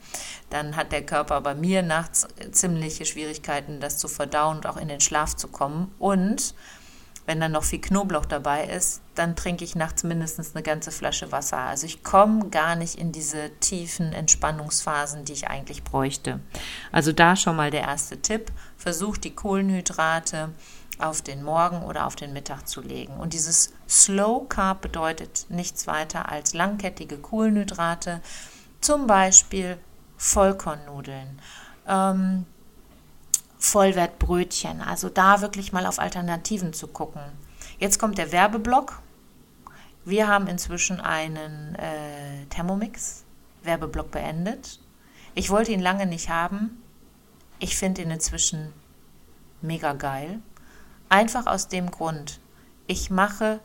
Dann 0.50 0.76
hat 0.76 0.92
der 0.92 1.00
Körper 1.00 1.40
bei 1.40 1.54
mir 1.54 1.82
nachts 1.82 2.28
ziemliche 2.52 3.06
Schwierigkeiten, 3.06 3.80
das 3.80 3.96
zu 3.96 4.06
verdauen 4.06 4.58
und 4.58 4.66
auch 4.66 4.76
in 4.76 4.88
den 4.88 5.00
Schlaf 5.00 5.34
zu 5.34 5.48
kommen. 5.48 5.94
Und 5.98 6.54
wenn 7.28 7.40
dann 7.40 7.52
noch 7.52 7.64
viel 7.64 7.82
Knoblauch 7.82 8.24
dabei 8.24 8.64
ist, 8.64 9.02
dann 9.14 9.36
trinke 9.36 9.62
ich 9.62 9.76
nachts 9.76 10.02
mindestens 10.02 10.54
eine 10.54 10.62
ganze 10.62 10.90
Flasche 10.90 11.30
Wasser. 11.30 11.58
Also 11.58 11.84
ich 11.84 12.02
komme 12.02 12.48
gar 12.48 12.74
nicht 12.74 12.94
in 12.94 13.12
diese 13.12 13.50
tiefen 13.60 14.14
Entspannungsphasen, 14.14 15.26
die 15.26 15.34
ich 15.34 15.46
eigentlich 15.46 15.84
bräuchte. 15.84 16.40
Also 16.90 17.12
da 17.12 17.36
schon 17.36 17.54
mal 17.54 17.70
der 17.70 17.82
erste 17.82 18.22
Tipp. 18.22 18.50
Versucht 18.78 19.24
die 19.24 19.34
Kohlenhydrate 19.34 20.54
auf 20.98 21.20
den 21.20 21.42
Morgen 21.42 21.82
oder 21.82 22.06
auf 22.06 22.16
den 22.16 22.32
Mittag 22.32 22.66
zu 22.66 22.80
legen. 22.80 23.18
Und 23.18 23.34
dieses 23.34 23.74
Slow 23.86 24.46
Carb 24.48 24.80
bedeutet 24.80 25.44
nichts 25.50 25.86
weiter 25.86 26.32
als 26.32 26.54
langkettige 26.54 27.18
Kohlenhydrate, 27.18 28.22
zum 28.80 29.06
Beispiel 29.06 29.76
Vollkornnudeln. 30.16 31.42
Ähm, 31.86 32.46
Vollwertbrötchen. 33.70 34.80
Also 34.80 35.08
da 35.08 35.40
wirklich 35.40 35.72
mal 35.72 35.86
auf 35.86 35.98
Alternativen 35.98 36.72
zu 36.72 36.86
gucken. 36.88 37.22
Jetzt 37.78 37.98
kommt 37.98 38.18
der 38.18 38.32
Werbeblock. 38.32 39.00
Wir 40.04 40.26
haben 40.26 40.46
inzwischen 40.46 41.00
einen 41.00 41.74
äh, 41.74 42.46
Thermomix. 42.50 43.24
Werbeblock 43.62 44.10
beendet. 44.10 44.80
Ich 45.34 45.50
wollte 45.50 45.72
ihn 45.72 45.80
lange 45.80 46.06
nicht 46.06 46.28
haben. 46.28 46.82
Ich 47.58 47.76
finde 47.76 48.02
ihn 48.02 48.10
inzwischen 48.10 48.72
mega 49.60 49.92
geil. 49.92 50.40
Einfach 51.08 51.46
aus 51.46 51.68
dem 51.68 51.90
Grund, 51.90 52.40
ich 52.86 53.10
mache 53.10 53.60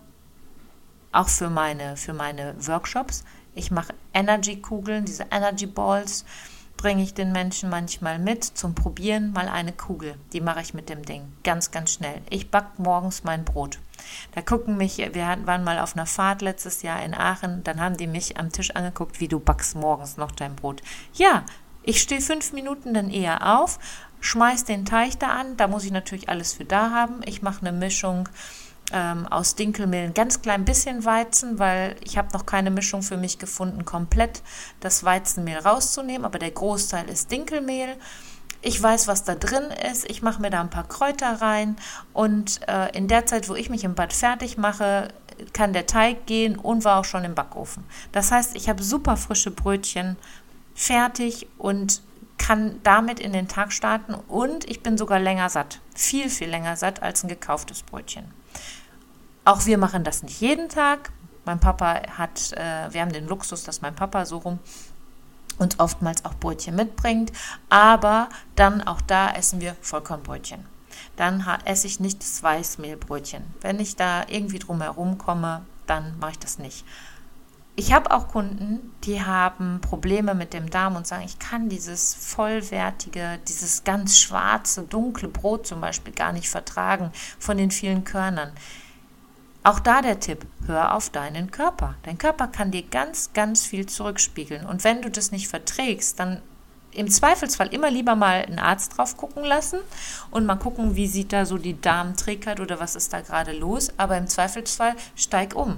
auch 1.12 1.30
für 1.30 1.50
meine, 1.50 1.98
für 1.98 2.14
meine 2.14 2.56
Workshops, 2.66 3.24
ich 3.54 3.70
mache 3.70 3.94
Energy-Kugeln, 4.14 5.06
diese 5.06 5.28
Energy 5.30 5.68
Balls 5.68 6.26
bringe 6.84 7.02
ich 7.02 7.14
den 7.14 7.32
Menschen 7.32 7.70
manchmal 7.70 8.20
mit 8.20 8.44
zum 8.44 8.76
Probieren 8.76 9.32
mal 9.32 9.48
eine 9.48 9.72
Kugel. 9.72 10.16
Die 10.34 10.42
mache 10.42 10.60
ich 10.60 10.74
mit 10.74 10.90
dem 10.90 11.06
Ding. 11.06 11.32
Ganz, 11.46 11.72
ganz 11.72 11.94
schnell. 11.94 12.22
Ich 12.30 12.52
backe 12.52 12.82
morgens 12.82 13.24
mein 13.24 13.46
Brot. 13.46 13.80
Da 14.36 14.42
gucken 14.42 14.76
mich, 14.76 14.98
wir 14.98 15.38
waren 15.46 15.64
mal 15.64 15.80
auf 15.80 15.96
einer 15.96 16.06
Fahrt 16.06 16.42
letztes 16.42 16.82
Jahr 16.82 17.02
in 17.02 17.14
Aachen, 17.14 17.64
dann 17.64 17.80
haben 17.80 17.96
die 17.96 18.06
mich 18.06 18.38
am 18.38 18.52
Tisch 18.52 18.72
angeguckt, 18.72 19.22
wie 19.22 19.30
du 19.30 19.40
backst 19.40 19.78
morgens 19.78 20.18
noch 20.18 20.32
dein 20.32 20.58
Brot. 20.58 20.84
Ja, 21.14 21.46
ich 21.84 22.02
stehe 22.02 22.20
fünf 22.20 22.52
Minuten 22.52 22.94
dann 22.94 23.10
eher 23.10 23.58
auf, 23.58 23.80
schmeiß 24.20 24.66
den 24.66 24.84
Teig 24.84 25.18
da 25.20 25.28
an, 25.28 25.56
da 25.56 25.70
muss 25.70 25.86
ich 25.86 25.92
natürlich 25.92 26.28
alles 26.28 26.52
für 26.52 26.66
da 26.66 26.92
haben. 26.92 27.22
Ich 27.24 27.42
mache 27.42 27.62
eine 27.66 27.72
Mischung 27.72 28.28
ähm, 28.92 29.28
aus 29.28 29.56
Dinkelmehl 29.56 30.06
ein 30.06 30.14
ganz 30.14 30.42
klein 30.42 30.66
bisschen 30.66 31.06
Weizen, 31.06 31.60
weil 31.60 31.96
ich 32.04 32.18
habe 32.18 32.30
noch 32.34 32.46
keine 32.46 32.72
Mischung 32.72 33.02
für 33.02 33.18
mich 33.18 33.40
gefunden, 33.40 33.86
komplett 33.86 34.42
das 34.80 35.04
Weizenmehl 35.04 35.58
rauszunehmen, 35.58 36.26
aber 36.26 36.40
der 36.40 36.52
Großteil 36.52 37.10
ist 37.10 37.32
Dinkelmehl. 37.32 37.96
Ich 38.62 38.82
weiß, 38.82 39.08
was 39.08 39.26
da 39.26 39.36
drin 39.36 39.66
ist. 39.92 40.10
Ich 40.10 40.22
mache 40.22 40.42
mir 40.42 40.50
da 40.50 40.62
ein 40.62 40.70
paar 40.70 40.88
Kräuter 40.88 41.42
rein 41.42 41.76
und 42.14 42.62
äh, 42.68 42.96
in 42.96 43.08
der 43.08 43.26
Zeit, 43.26 43.50
wo 43.50 43.56
ich 43.56 43.70
mich 43.70 43.84
im 43.84 43.96
Bad 43.96 44.14
fertig 44.14 44.58
mache, 44.58 45.10
kann 45.52 45.74
der 45.74 45.86
Teig 45.86 46.26
gehen 46.26 46.58
und 46.58 46.86
war 46.86 47.00
auch 47.00 47.06
schon 47.06 47.24
im 47.24 47.36
Backofen. 47.36 47.84
Das 48.12 48.32
heißt, 48.32 48.56
ich 48.56 48.70
habe 48.70 48.82
super 48.84 49.18
frische 49.18 49.52
Brötchen 49.52 50.16
fertig 50.76 51.48
und 51.58 52.02
kann 52.38 52.80
damit 52.84 53.20
in 53.20 53.34
den 53.34 53.48
Tag 53.48 53.72
starten 53.72 54.14
und 54.14 54.70
ich 54.70 54.82
bin 54.82 54.98
sogar 54.98 55.20
länger 55.20 55.50
satt. 55.50 55.80
Viel, 55.96 56.30
viel 56.30 56.50
länger 56.50 56.76
satt 56.76 57.02
als 57.02 57.24
ein 57.24 57.30
gekauftes 57.30 57.84
Brötchen. 57.84 58.26
Auch 59.46 59.66
wir 59.66 59.78
machen 59.78 60.04
das 60.04 60.24
nicht 60.24 60.40
jeden 60.40 60.70
Tag. 60.70 61.12
Mein 61.46 61.60
Papa 61.60 62.02
hat, 62.18 62.54
äh, 62.54 62.94
wir 62.94 63.02
haben 63.02 63.12
den 63.12 63.28
Luxus, 63.28 63.64
dass 63.64 63.82
mein 63.82 63.96
Papa 63.96 64.26
so 64.26 64.38
rum 64.38 64.60
uns 65.58 65.80
oftmals 65.80 66.26
auch 66.26 66.34
Brötchen 66.36 66.76
mitbringt, 66.76 67.32
aber 67.70 68.30
dann 68.56 68.82
auch 68.82 69.02
da 69.02 69.32
essen 69.34 69.62
wir 69.62 69.76
Vollkornbrötchen. 69.82 70.66
Dann 71.16 71.46
esse 71.66 71.88
ich 71.88 72.00
nicht 72.00 72.22
das 72.22 72.42
Weißmehlbrötchen. 72.42 73.44
Wenn 73.62 73.80
ich 73.80 73.96
da 73.96 74.24
irgendwie 74.28 74.60
drum 74.60 74.82
herum 74.82 75.18
komme, 75.18 75.64
dann 75.86 76.18
mache 76.20 76.32
ich 76.32 76.40
das 76.40 76.58
nicht. 76.58 76.86
Ich 77.76 77.92
habe 77.92 78.12
auch 78.12 78.28
Kunden, 78.28 78.94
die 79.04 79.24
haben 79.24 79.82
Probleme 79.82 80.36
mit 80.36 80.54
dem 80.54 80.70
Darm 80.70 80.96
und 80.96 81.08
sagen, 81.08 81.24
ich 81.26 81.40
kann 81.40 81.70
dieses 81.70 82.14
vollwertige, 82.14 83.40
dieses 83.48 83.84
ganz 83.84 84.20
schwarze, 84.20 84.84
dunkle 84.84 85.28
Brot 85.28 85.66
zum 85.66 85.82
Beispiel 85.82 86.14
gar 86.14 86.34
nicht 86.34 86.50
vertragen 86.50 87.12
von 87.40 87.58
den 87.58 87.72
vielen 87.72 88.04
Körnern. 88.04 88.52
Auch 89.66 89.80
da 89.80 90.02
der 90.02 90.20
Tipp, 90.20 90.46
hör 90.68 90.94
auf 90.94 91.10
deinen 91.10 91.50
Körper. 91.50 91.96
Dein 92.04 92.18
Körper 92.18 92.48
kann 92.48 92.72
dir 92.72 92.84
ganz, 92.84 93.32
ganz 93.34 93.66
viel 93.66 93.86
zurückspiegeln. 93.86 94.66
Und 94.66 94.84
wenn 94.84 95.02
du 95.02 95.10
das 95.10 95.32
nicht 95.32 95.48
verträgst, 95.48 96.20
dann 96.20 96.42
im 96.92 97.10
Zweifelsfall 97.10 97.74
immer 97.74 97.90
lieber 97.90 98.16
mal 98.16 98.44
einen 98.44 98.60
Arzt 98.60 98.98
drauf 98.98 99.16
gucken 99.16 99.46
lassen 99.46 99.80
und 100.32 100.46
mal 100.46 100.58
gucken, 100.58 100.98
wie 100.98 101.08
sieht 101.08 101.32
da 101.32 101.46
so 101.46 101.58
die 101.58 101.80
Darmträgheit 101.80 102.60
oder 102.60 102.82
was 102.82 102.96
ist 102.96 103.14
da 103.14 103.22
gerade 103.22 103.54
los. 103.54 103.94
Aber 103.96 104.18
im 104.18 104.28
Zweifelsfall 104.28 104.96
steig 105.16 105.56
um. 105.56 105.78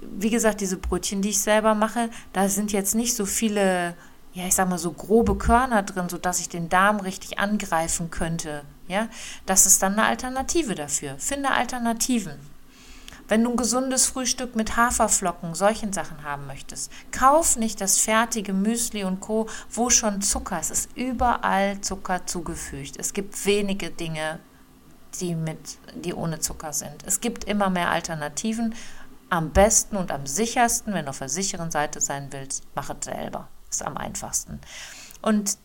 Wie 0.00 0.30
gesagt, 0.30 0.62
diese 0.62 0.78
Brötchen, 0.78 1.20
die 1.20 1.28
ich 1.28 1.40
selber 1.40 1.74
mache, 1.74 2.08
da 2.32 2.48
sind 2.48 2.72
jetzt 2.72 2.94
nicht 2.94 3.14
so 3.14 3.26
viele, 3.26 3.94
ja, 4.32 4.46
ich 4.46 4.54
sag 4.54 4.70
mal 4.70 4.78
so 4.78 4.90
grobe 4.90 5.36
Körner 5.36 5.82
drin, 5.82 6.08
sodass 6.08 6.40
ich 6.40 6.48
den 6.48 6.70
Darm 6.70 6.98
richtig 6.98 7.38
angreifen 7.38 8.10
könnte. 8.10 8.62
Ja, 8.88 9.08
das 9.44 9.66
ist 9.66 9.82
dann 9.82 9.92
eine 9.92 10.04
Alternative 10.04 10.74
dafür. 10.74 11.16
Finde 11.18 11.50
Alternativen. 11.50 12.32
Wenn 13.32 13.44
du 13.44 13.50
ein 13.52 13.56
gesundes 13.56 14.04
Frühstück 14.04 14.56
mit 14.56 14.76
Haferflocken, 14.76 15.54
solchen 15.54 15.94
Sachen 15.94 16.22
haben 16.22 16.46
möchtest, 16.46 16.92
kauf 17.12 17.56
nicht 17.56 17.80
das 17.80 17.96
fertige 17.96 18.52
Müsli 18.52 19.04
und 19.04 19.20
Co., 19.20 19.48
wo 19.70 19.88
schon 19.88 20.20
Zucker 20.20 20.60
ist. 20.60 20.70
Es 20.70 20.80
ist 20.80 20.96
überall 20.98 21.80
Zucker 21.80 22.26
zugefügt. 22.26 22.98
Es 22.98 23.14
gibt 23.14 23.46
wenige 23.46 23.88
Dinge, 23.88 24.38
die, 25.18 25.34
mit, 25.34 25.78
die 25.94 26.12
ohne 26.12 26.40
Zucker 26.40 26.74
sind. 26.74 27.06
Es 27.06 27.22
gibt 27.22 27.44
immer 27.44 27.70
mehr 27.70 27.88
Alternativen. 27.90 28.74
Am 29.30 29.48
besten 29.48 29.96
und 29.96 30.12
am 30.12 30.26
sichersten, 30.26 30.92
wenn 30.92 31.06
du 31.06 31.08
auf 31.08 31.20
der 31.20 31.30
sicheren 31.30 31.70
Seite 31.70 32.02
sein 32.02 32.28
willst, 32.32 32.64
mach 32.74 32.90
es 32.90 33.02
selber. 33.02 33.48
Ist 33.70 33.82
am 33.82 33.96
einfachsten. 33.96 34.60
Und 35.22 35.56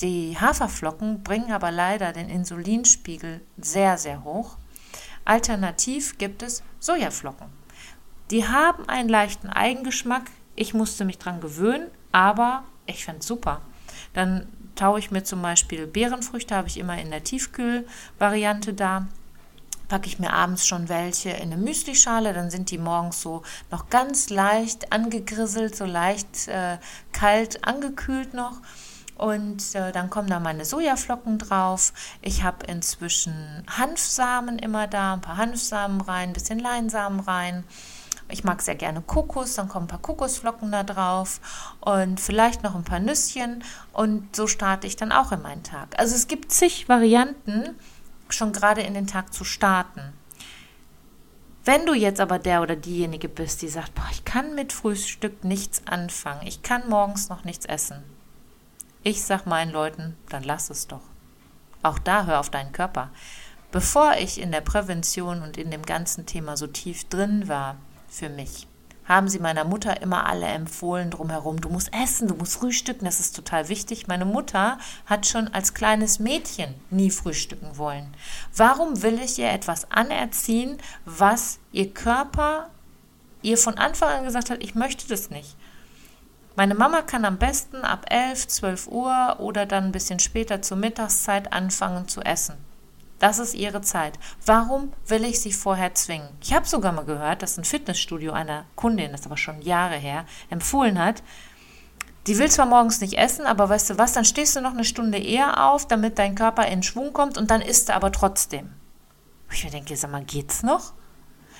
die 0.00 0.38
Haferflocken 0.40 1.24
bringen 1.24 1.50
aber 1.50 1.72
leider 1.72 2.12
den 2.12 2.28
Insulinspiegel 2.28 3.40
sehr, 3.56 3.98
sehr 3.98 4.22
hoch. 4.22 4.58
Alternativ 5.24 6.18
gibt 6.18 6.42
es 6.42 6.62
Sojaflocken. 6.80 7.48
Die 8.30 8.46
haben 8.46 8.88
einen 8.88 9.08
leichten 9.08 9.48
Eigengeschmack. 9.48 10.24
Ich 10.56 10.74
musste 10.74 11.04
mich 11.04 11.18
dran 11.18 11.40
gewöhnen, 11.40 11.90
aber 12.12 12.64
ich 12.86 13.04
fand 13.04 13.20
es 13.20 13.26
super. 13.26 13.60
Dann 14.12 14.48
taue 14.74 14.98
ich 14.98 15.10
mir 15.10 15.24
zum 15.24 15.42
Beispiel 15.42 15.86
Beerenfrüchte, 15.86 16.54
habe 16.54 16.68
ich 16.68 16.78
immer 16.78 17.00
in 17.00 17.10
der 17.10 17.24
Tiefkühlvariante 17.24 18.74
da. 18.74 19.08
Packe 19.88 20.06
ich 20.06 20.18
mir 20.18 20.32
abends 20.32 20.66
schon 20.66 20.88
welche 20.88 21.30
in 21.30 21.52
eine 21.52 21.58
Müslischale, 21.58 22.32
dann 22.32 22.50
sind 22.50 22.70
die 22.70 22.78
morgens 22.78 23.20
so 23.20 23.42
noch 23.70 23.90
ganz 23.90 24.30
leicht 24.30 24.92
angegrisselt, 24.92 25.76
so 25.76 25.84
leicht 25.84 26.48
äh, 26.48 26.78
kalt 27.12 27.66
angekühlt 27.66 28.32
noch. 28.32 28.62
Und 29.16 29.74
äh, 29.74 29.92
dann 29.92 30.10
kommen 30.10 30.28
da 30.28 30.40
meine 30.40 30.64
Sojaflocken 30.64 31.38
drauf. 31.38 31.92
Ich 32.20 32.42
habe 32.42 32.66
inzwischen 32.66 33.64
Hanfsamen 33.68 34.58
immer 34.58 34.86
da, 34.86 35.14
ein 35.14 35.20
paar 35.20 35.36
Hanfsamen 35.36 36.00
rein, 36.00 36.30
ein 36.30 36.32
bisschen 36.32 36.58
Leinsamen 36.58 37.20
rein. 37.20 37.64
Ich 38.28 38.42
mag 38.42 38.62
sehr 38.62 38.74
gerne 38.74 39.02
Kokos, 39.02 39.54
dann 39.54 39.68
kommen 39.68 39.84
ein 39.84 39.88
paar 39.88 40.00
Kokosflocken 40.00 40.72
da 40.72 40.82
drauf 40.82 41.40
und 41.80 42.20
vielleicht 42.20 42.62
noch 42.62 42.74
ein 42.74 42.84
paar 42.84 42.98
Nüsschen 42.98 43.62
und 43.92 44.34
so 44.34 44.46
starte 44.46 44.86
ich 44.86 44.96
dann 44.96 45.12
auch 45.12 45.30
in 45.30 45.42
meinen 45.42 45.62
Tag. 45.62 45.98
Also 45.98 46.14
es 46.14 46.26
gibt 46.26 46.50
zig 46.50 46.88
Varianten, 46.88 47.76
schon 48.30 48.52
gerade 48.52 48.80
in 48.80 48.94
den 48.94 49.06
Tag 49.06 49.34
zu 49.34 49.44
starten. 49.44 50.00
Wenn 51.66 51.86
du 51.86 51.94
jetzt 51.94 52.20
aber 52.20 52.38
der 52.38 52.62
oder 52.62 52.76
diejenige 52.76 53.28
bist, 53.28 53.62
die 53.62 53.68
sagt, 53.68 53.94
boah, 53.94 54.08
ich 54.10 54.24
kann 54.24 54.54
mit 54.54 54.72
Frühstück 54.72 55.44
nichts 55.44 55.82
anfangen, 55.86 56.46
ich 56.46 56.62
kann 56.62 56.88
morgens 56.88 57.28
noch 57.28 57.44
nichts 57.44 57.66
essen, 57.66 58.02
ich 59.04 59.22
sag 59.22 59.46
meinen 59.46 59.70
Leuten, 59.70 60.16
dann 60.30 60.42
lass 60.42 60.70
es 60.70 60.88
doch. 60.88 61.02
Auch 61.82 61.98
da 61.98 62.24
hör 62.24 62.40
auf 62.40 62.50
deinen 62.50 62.72
Körper. 62.72 63.10
Bevor 63.70 64.14
ich 64.18 64.40
in 64.40 64.50
der 64.50 64.62
Prävention 64.62 65.42
und 65.42 65.58
in 65.58 65.70
dem 65.70 65.82
ganzen 65.84 66.26
Thema 66.26 66.56
so 66.56 66.66
tief 66.66 67.04
drin 67.04 67.46
war, 67.46 67.76
für 68.08 68.30
mich, 68.30 68.66
haben 69.04 69.28
sie 69.28 69.38
meiner 69.38 69.64
Mutter 69.64 70.00
immer 70.00 70.26
alle 70.26 70.46
empfohlen 70.46 71.10
drumherum, 71.10 71.60
du 71.60 71.68
musst 71.68 71.92
essen, 71.92 72.28
du 72.28 72.34
musst 72.34 72.54
frühstücken, 72.54 73.04
das 73.04 73.20
ist 73.20 73.36
total 73.36 73.68
wichtig. 73.68 74.06
Meine 74.06 74.24
Mutter 74.24 74.78
hat 75.04 75.26
schon 75.26 75.48
als 75.48 75.74
kleines 75.74 76.18
Mädchen 76.18 76.74
nie 76.90 77.10
frühstücken 77.10 77.76
wollen. 77.76 78.14
Warum 78.56 79.02
will 79.02 79.20
ich 79.20 79.38
ihr 79.38 79.50
etwas 79.50 79.90
anerziehen, 79.90 80.78
was 81.04 81.58
ihr 81.72 81.92
Körper 81.92 82.70
ihr 83.42 83.58
von 83.58 83.76
Anfang 83.76 84.08
an 84.08 84.24
gesagt 84.24 84.48
hat, 84.48 84.62
ich 84.62 84.74
möchte 84.74 85.06
das 85.06 85.28
nicht? 85.28 85.54
Meine 86.56 86.74
Mama 86.76 87.02
kann 87.02 87.24
am 87.24 87.38
besten 87.38 87.78
ab 87.78 88.06
11, 88.10 88.46
12 88.46 88.86
Uhr 88.88 89.36
oder 89.40 89.66
dann 89.66 89.86
ein 89.86 89.92
bisschen 89.92 90.20
später 90.20 90.62
zur 90.62 90.76
Mittagszeit 90.76 91.52
anfangen 91.52 92.06
zu 92.06 92.20
essen. 92.20 92.54
Das 93.18 93.38
ist 93.38 93.54
ihre 93.54 93.80
Zeit. 93.80 94.18
Warum 94.44 94.92
will 95.06 95.24
ich 95.24 95.40
sie 95.40 95.52
vorher 95.52 95.94
zwingen? 95.94 96.28
Ich 96.40 96.52
habe 96.52 96.66
sogar 96.66 96.92
mal 96.92 97.04
gehört, 97.04 97.42
dass 97.42 97.58
ein 97.58 97.64
Fitnessstudio 97.64 98.32
einer 98.32 98.66
Kundin, 98.76 99.10
das 99.10 99.20
ist 99.20 99.26
aber 99.26 99.36
schon 99.36 99.62
Jahre 99.62 99.96
her, 99.96 100.26
empfohlen 100.50 100.98
hat, 100.98 101.22
die 102.26 102.38
will 102.38 102.50
zwar 102.50 102.66
morgens 102.66 103.00
nicht 103.00 103.14
essen, 103.14 103.46
aber 103.46 103.68
weißt 103.68 103.90
du 103.90 103.98
was, 103.98 104.12
dann 104.12 104.24
stehst 104.24 104.56
du 104.56 104.60
noch 104.60 104.72
eine 104.72 104.84
Stunde 104.84 105.18
eher 105.18 105.66
auf, 105.66 105.86
damit 105.86 106.18
dein 106.18 106.34
Körper 106.34 106.66
in 106.66 106.82
Schwung 106.82 107.12
kommt 107.12 107.36
und 107.36 107.50
dann 107.50 107.60
isst 107.60 107.88
du 107.88 107.94
aber 107.94 108.12
trotzdem. 108.12 108.72
Ich 109.50 109.64
mir 109.64 109.70
denke, 109.70 109.96
sag 109.96 110.10
mal, 110.10 110.24
geht's 110.24 110.62
noch? 110.62 110.92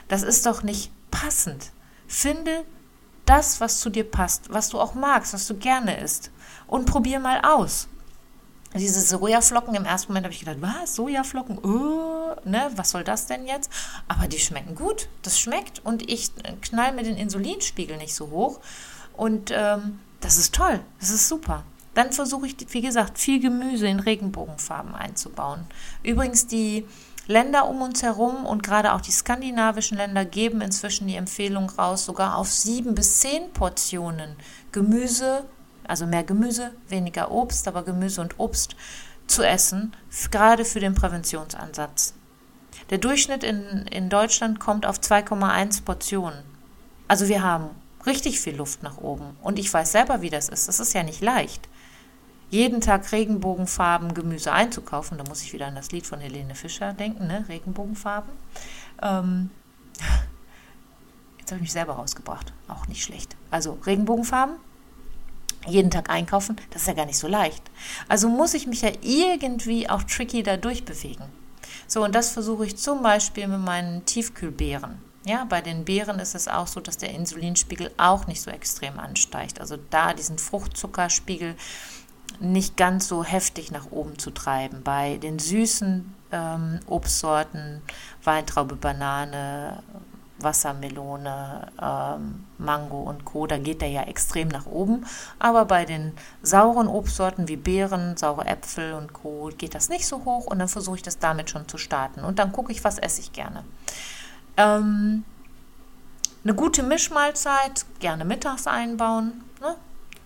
Das 0.08 0.22
ist 0.22 0.46
doch 0.46 0.62
nicht 0.62 0.90
passend. 1.10 1.72
Finde 2.06 2.64
das, 3.26 3.60
was 3.60 3.80
zu 3.80 3.90
dir 3.90 4.04
passt, 4.04 4.52
was 4.52 4.68
du 4.68 4.80
auch 4.80 4.94
magst, 4.94 5.34
was 5.34 5.46
du 5.46 5.54
gerne 5.54 5.98
isst. 6.00 6.30
Und 6.66 6.86
probier 6.86 7.20
mal 7.20 7.40
aus. 7.42 7.88
Diese 8.74 9.00
Sojaflocken, 9.00 9.74
im 9.76 9.84
ersten 9.84 10.10
Moment 10.10 10.24
habe 10.24 10.34
ich 10.34 10.40
gedacht, 10.40 10.56
was, 10.60 10.96
Sojaflocken, 10.96 11.58
oh, 11.58 12.34
ne, 12.44 12.70
was 12.74 12.90
soll 12.90 13.04
das 13.04 13.26
denn 13.26 13.46
jetzt? 13.46 13.70
Aber 14.08 14.26
die 14.26 14.40
schmecken 14.40 14.74
gut, 14.74 15.08
das 15.22 15.38
schmeckt 15.38 15.84
und 15.84 16.10
ich 16.10 16.32
knall 16.60 16.92
mir 16.92 17.04
den 17.04 17.16
Insulinspiegel 17.16 17.96
nicht 17.96 18.14
so 18.14 18.30
hoch. 18.30 18.58
Und 19.16 19.52
ähm, 19.54 20.00
das 20.20 20.38
ist 20.38 20.54
toll, 20.54 20.80
das 20.98 21.10
ist 21.10 21.28
super. 21.28 21.62
Dann 21.94 22.12
versuche 22.12 22.48
ich, 22.48 22.56
wie 22.70 22.80
gesagt, 22.80 23.18
viel 23.18 23.38
Gemüse 23.38 23.86
in 23.86 24.00
Regenbogenfarben 24.00 24.96
einzubauen. 24.96 25.66
Übrigens, 26.02 26.48
die 26.48 26.84
Länder 27.26 27.68
um 27.68 27.82
uns 27.82 28.02
herum 28.02 28.46
und 28.46 28.62
gerade 28.62 28.92
auch 28.92 29.00
die 29.00 29.12
skandinavischen 29.12 29.96
Länder 29.96 30.24
geben 30.24 30.60
inzwischen 30.60 31.06
die 31.06 31.16
Empfehlung 31.16 31.70
raus, 31.70 32.04
sogar 32.04 32.36
auf 32.36 32.50
sieben 32.50 32.94
bis 32.94 33.20
zehn 33.20 33.52
Portionen 33.52 34.36
Gemüse 34.72 35.44
also 35.86 36.06
mehr 36.06 36.24
Gemüse, 36.24 36.72
weniger 36.88 37.30
Obst, 37.30 37.68
aber 37.68 37.82
Gemüse 37.82 38.20
und 38.20 38.38
Obst 38.38 38.74
zu 39.26 39.42
essen, 39.42 39.94
gerade 40.30 40.64
für 40.64 40.80
den 40.80 40.94
Präventionsansatz. 40.94 42.14
Der 42.90 42.98
Durchschnitt 42.98 43.44
in, 43.44 43.86
in 43.90 44.08
Deutschland 44.10 44.60
kommt 44.60 44.86
auf 44.86 44.98
2,1 44.98 45.84
Portionen. 45.84 46.42
Also 47.08 47.28
wir 47.28 47.42
haben 47.42 47.70
richtig 48.06 48.40
viel 48.40 48.56
Luft 48.56 48.82
nach 48.82 48.98
oben. 48.98 49.36
Und 49.42 49.58
ich 49.58 49.72
weiß 49.72 49.92
selber, 49.92 50.20
wie 50.20 50.30
das 50.30 50.48
ist. 50.48 50.68
Das 50.68 50.80
ist 50.80 50.92
ja 50.92 51.02
nicht 51.02 51.22
leicht. 51.22 51.68
Jeden 52.54 52.80
Tag 52.80 53.10
Regenbogenfarben 53.10 54.14
Gemüse 54.14 54.52
einzukaufen, 54.52 55.18
da 55.18 55.24
muss 55.24 55.42
ich 55.42 55.52
wieder 55.52 55.66
an 55.66 55.74
das 55.74 55.90
Lied 55.90 56.06
von 56.06 56.20
Helene 56.20 56.54
Fischer 56.54 56.92
denken, 56.92 57.26
ne? 57.26 57.44
Regenbogenfarben. 57.48 58.30
Ähm, 59.02 59.50
jetzt 61.40 61.50
habe 61.50 61.56
ich 61.56 61.62
mich 61.62 61.72
selber 61.72 61.94
rausgebracht. 61.94 62.52
Auch 62.68 62.86
nicht 62.86 63.02
schlecht. 63.02 63.34
Also 63.50 63.76
Regenbogenfarben, 63.84 64.54
jeden 65.66 65.90
Tag 65.90 66.10
einkaufen, 66.10 66.54
das 66.70 66.82
ist 66.82 66.86
ja 66.86 66.94
gar 66.94 67.06
nicht 67.06 67.18
so 67.18 67.26
leicht. 67.26 67.60
Also 68.08 68.28
muss 68.28 68.54
ich 68.54 68.68
mich 68.68 68.82
ja 68.82 68.92
irgendwie 69.02 69.90
auch 69.90 70.04
tricky 70.04 70.44
da 70.44 70.56
durchbewegen. 70.56 71.24
So, 71.88 72.04
und 72.04 72.14
das 72.14 72.30
versuche 72.30 72.66
ich 72.66 72.76
zum 72.76 73.02
Beispiel 73.02 73.48
mit 73.48 73.62
meinen 73.62 74.04
Tiefkühlbeeren. 74.04 75.02
Ja, 75.26 75.44
bei 75.44 75.60
den 75.60 75.84
Beeren 75.84 76.20
ist 76.20 76.36
es 76.36 76.46
auch 76.46 76.68
so, 76.68 76.78
dass 76.78 76.98
der 76.98 77.10
Insulinspiegel 77.10 77.90
auch 77.96 78.28
nicht 78.28 78.42
so 78.42 78.52
extrem 78.52 79.00
ansteigt. 79.00 79.60
Also 79.60 79.76
da 79.90 80.14
diesen 80.14 80.38
Fruchtzuckerspiegel 80.38 81.56
nicht 82.40 82.76
ganz 82.76 83.08
so 83.08 83.24
heftig 83.24 83.70
nach 83.70 83.90
oben 83.90 84.18
zu 84.18 84.30
treiben. 84.30 84.82
Bei 84.82 85.16
den 85.18 85.38
süßen 85.38 86.14
ähm, 86.32 86.80
Obstsorten, 86.86 87.82
Weintraube, 88.22 88.76
Banane, 88.76 89.82
Wassermelone, 90.38 91.72
ähm, 91.80 92.44
Mango 92.58 93.00
und 93.02 93.24
Co., 93.24 93.46
da 93.46 93.58
geht 93.58 93.80
der 93.80 93.88
ja 93.88 94.02
extrem 94.02 94.48
nach 94.48 94.66
oben. 94.66 95.06
Aber 95.38 95.64
bei 95.64 95.84
den 95.84 96.12
sauren 96.42 96.88
Obstsorten 96.88 97.48
wie 97.48 97.56
Beeren, 97.56 98.16
saure 98.16 98.46
Äpfel 98.46 98.94
und 98.94 99.12
Co. 99.12 99.50
geht 99.56 99.74
das 99.74 99.88
nicht 99.88 100.06
so 100.06 100.24
hoch 100.24 100.46
und 100.46 100.58
dann 100.58 100.68
versuche 100.68 100.96
ich 100.96 101.02
das 101.02 101.18
damit 101.18 101.50
schon 101.50 101.68
zu 101.68 101.78
starten. 101.78 102.24
Und 102.24 102.38
dann 102.38 102.52
gucke 102.52 102.72
ich, 102.72 102.84
was 102.84 102.98
esse 102.98 103.20
ich 103.20 103.32
gerne. 103.32 103.64
Ähm, 104.56 105.24
eine 106.44 106.54
gute 106.54 106.82
Mischmahlzeit, 106.82 107.86
gerne 108.00 108.24
mittags 108.24 108.66
einbauen. 108.66 109.44
Ne? 109.60 109.76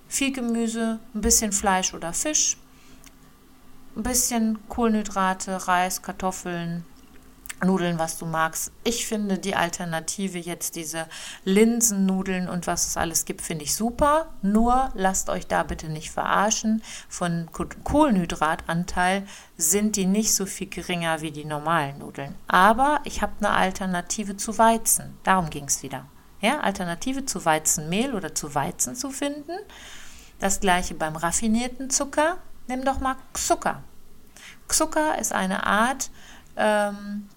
Viel 0.09 0.33
Gemüse, 0.33 0.99
ein 1.15 1.21
bisschen 1.21 1.53
Fleisch 1.53 1.93
oder 1.95 2.13
Fisch, 2.13 2.57
ein 3.95 4.03
bisschen 4.03 4.59
Kohlenhydrate, 4.69 5.69
Reis, 5.69 6.03
Kartoffeln, 6.03 6.85
Nudeln, 7.65 7.99
was 7.99 8.19
du 8.19 8.27
magst. 8.27 8.73
Ich 8.85 9.07
finde 9.07 9.39
die 9.39 9.57
Alternative 9.57 10.39
jetzt 10.39 10.77
diese 10.77 11.07
Linsennudeln 11.45 12.49
und 12.49 12.67
was 12.67 12.87
es 12.87 12.97
alles 12.97 13.25
gibt, 13.25 13.43
finde 13.43 13.65
ich 13.65 13.75
super. 13.75 14.29
Nur 14.43 14.91
lasst 14.95 15.29
euch 15.29 15.47
da 15.47 15.63
bitte 15.63 15.89
nicht 15.89 16.11
verarschen. 16.11 16.83
Von 17.09 17.49
Kohlenhydratanteil 17.85 19.27
sind 19.57 19.97
die 19.97 20.07
nicht 20.07 20.35
so 20.35 20.47
viel 20.47 20.69
geringer 20.69 21.21
wie 21.21 21.33
die 21.33 21.45
normalen 21.45 21.99
Nudeln. 21.99 22.35
Aber 22.47 23.01
ich 23.05 23.23
habe 23.23 23.33
eine 23.41 23.51
Alternative 23.51 24.37
zu 24.37 24.57
Weizen. 24.59 25.17
Darum 25.25 25.51
ging 25.51 25.65
es 25.65 25.83
wieder. 25.83 26.07
Ja, 26.41 26.61
Alternative 26.61 27.27
zu 27.27 27.45
Weizenmehl 27.45 28.15
oder 28.15 28.35
zu 28.35 28.55
Weizen 28.55 28.95
zu 28.95 29.11
finden. 29.11 29.59
Das 30.39 30.61
gleiche 30.61 30.95
beim 30.95 31.17
raffinierten 31.17 31.91
Zucker. 31.91 32.39
Nimm 32.69 32.85
doch 32.85 33.01
mal 33.01 33.17
Zucker. 33.33 33.83
Zucker 34.69 35.19
ist 35.19 35.33
eine 35.33 35.67
Art, 35.67 36.11
ähm, 36.57 37.29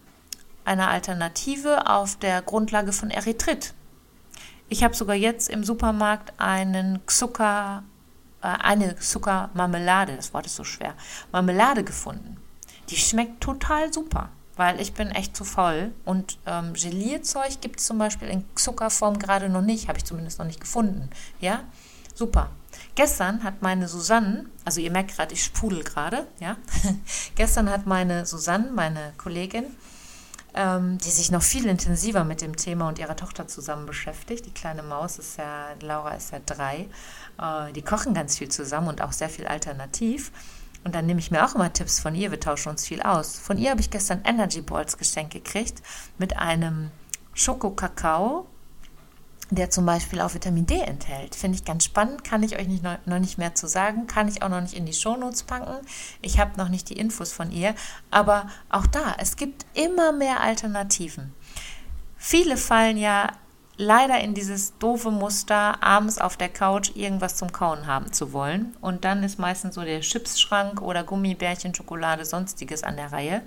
eine 0.66 0.90
Alternative 0.90 1.88
auf 1.90 2.18
der 2.18 2.42
Grundlage 2.42 2.92
von 2.92 3.10
Erythrit. 3.10 3.74
Ich 4.70 4.84
habe 4.84 4.96
sogar 4.96 5.16
jetzt 5.16 5.50
im 5.50 5.64
Supermarkt 5.64 6.34
einen 6.38 7.00
Zucker, 7.08 7.84
äh, 8.42 8.48
eine 8.48 8.96
Zuckermarmelade, 8.98 10.16
das 10.16 10.34
Wort 10.34 10.46
ist 10.46 10.56
so 10.56 10.64
schwer, 10.64 10.94
Marmelade 11.32 11.84
gefunden. 11.84 12.38
Die 12.90 12.98
schmeckt 12.98 13.42
total 13.42 13.92
super, 13.92 14.30
weil 14.62 14.80
ich 14.80 14.94
bin 14.94 15.10
echt 15.10 15.36
zu 15.36 15.44
voll. 15.44 15.92
Und 16.06 16.38
ähm, 16.46 16.74
Gelierzeug 16.74 17.62
gibt 17.62 17.80
es 17.80 17.88
zum 17.88 17.98
Beispiel 17.98 18.28
in 18.28 18.44
Zuckerform 18.54 19.18
gerade 19.18 19.50
noch 19.50 19.64
nicht, 19.64 19.88
habe 19.88 19.98
ich 19.98 20.06
zumindest 20.06 20.38
noch 20.38 20.46
nicht 20.46 20.62
gefunden. 20.62 21.10
Ja, 21.40 21.62
super. 22.14 22.52
Gestern 22.94 23.44
hat 23.44 23.64
meine 23.64 23.88
Susanne, 23.88 24.46
also 24.64 24.80
ihr 24.80 24.92
merkt 24.92 25.16
gerade, 25.16 25.34
ich 25.34 25.44
sprudel 25.44 25.84
gerade, 25.84 26.28
ja. 26.40 26.58
Gestern 27.36 27.72
hat 27.72 27.88
meine 27.88 28.28
Susanne, 28.28 28.70
meine 28.72 29.14
Kollegin, 29.18 29.66
ähm, 30.54 31.00
die 31.00 31.10
sich 31.10 31.32
noch 31.32 31.42
viel 31.42 31.66
intensiver 31.66 32.24
mit 32.24 32.42
dem 32.42 32.56
Thema 32.56 32.88
und 32.88 33.00
ihrer 33.00 33.16
Tochter 33.16 33.48
zusammen 33.48 33.88
beschäftigt. 33.88 34.46
Die 34.46 34.54
kleine 34.54 34.84
Maus 34.84 35.18
ist 35.18 35.40
ja, 35.40 35.70
Laura 35.82 36.12
ist 36.12 36.34
ja 36.34 36.40
drei. 36.46 36.88
Äh, 37.42 37.74
die 37.74 37.82
kochen 37.82 38.14
ganz 38.14 38.38
viel 38.38 38.50
zusammen 38.50 38.90
und 38.90 39.02
auch 39.02 39.12
sehr 39.12 39.30
viel 39.30 39.48
alternativ. 39.48 40.32
Und 40.84 40.96
dann 40.96 41.06
nehme 41.06 41.20
ich 41.20 41.32
mir 41.32 41.46
auch 41.46 41.56
immer 41.56 41.72
Tipps 41.72 42.00
von 42.00 42.16
ihr. 42.16 42.32
Wir 42.32 42.40
tauschen 42.40 42.70
uns 42.70 42.88
viel 42.88 43.02
aus. 43.02 43.38
Von 43.38 43.58
ihr 43.58 43.72
habe 43.72 43.82
ich 43.82 43.92
gestern 43.92 44.22
Energy 44.24 44.62
Balls 44.62 44.98
geschenkt 44.98 45.34
gekriegt 45.34 45.82
mit 46.18 46.38
einem 46.38 46.92
Schokokakao 47.34 48.48
der 49.52 49.70
zum 49.70 49.86
Beispiel 49.86 50.22
auch 50.22 50.34
Vitamin 50.34 50.66
D 50.66 50.80
enthält. 50.80 51.36
Finde 51.36 51.58
ich 51.58 51.66
ganz 51.66 51.84
spannend, 51.84 52.24
kann 52.24 52.42
ich 52.42 52.58
euch 52.58 52.68
nicht, 52.68 52.84
noch 52.84 53.20
nicht 53.20 53.38
mehr 53.38 53.54
zu 53.54 53.68
sagen, 53.68 54.08
kann 54.08 54.30
ich 54.30 54.42
auch 54.42 54.50
noch 54.50 54.62
nicht 54.62 54.74
in 54.74 54.86
die 54.86 54.94
Shownotes 54.94 55.44
packen. 55.44 55.86
Ich 56.22 56.40
habe 56.40 56.58
noch 56.58 56.70
nicht 56.70 56.90
die 56.90 56.98
Infos 56.98 57.34
von 57.34 57.52
ihr, 57.52 57.76
aber 58.10 58.48
auch 58.70 58.88
da, 58.88 59.16
es 59.18 59.36
gibt 59.36 59.66
immer 59.74 60.14
mehr 60.14 60.40
Alternativen. 60.40 61.34
Viele 62.18 62.56
fallen 62.56 62.98
ja 62.98 63.28
leider 63.78 64.20
in 64.20 64.34
dieses 64.34 64.78
doofe 64.78 65.12
Muster, 65.12 65.82
abends 65.84 66.20
auf 66.20 66.38
der 66.38 66.50
Couch 66.50 66.92
irgendwas 66.96 67.36
zum 67.36 67.52
Kauen 67.52 67.88
haben 67.88 68.14
zu 68.14 68.34
wollen. 68.34 68.76
Und 68.82 69.06
dann 69.06 69.24
ist 69.24 69.40
meistens 69.40 69.76
so 69.76 69.82
der 69.82 70.02
Chipsschrank 70.02 70.82
oder 70.82 71.04
Gummibärchen, 71.04 71.74
Schokolade, 71.74 72.26
sonstiges 72.26 72.84
an 72.84 72.98
der 72.98 73.12
Reihe. 73.12 73.42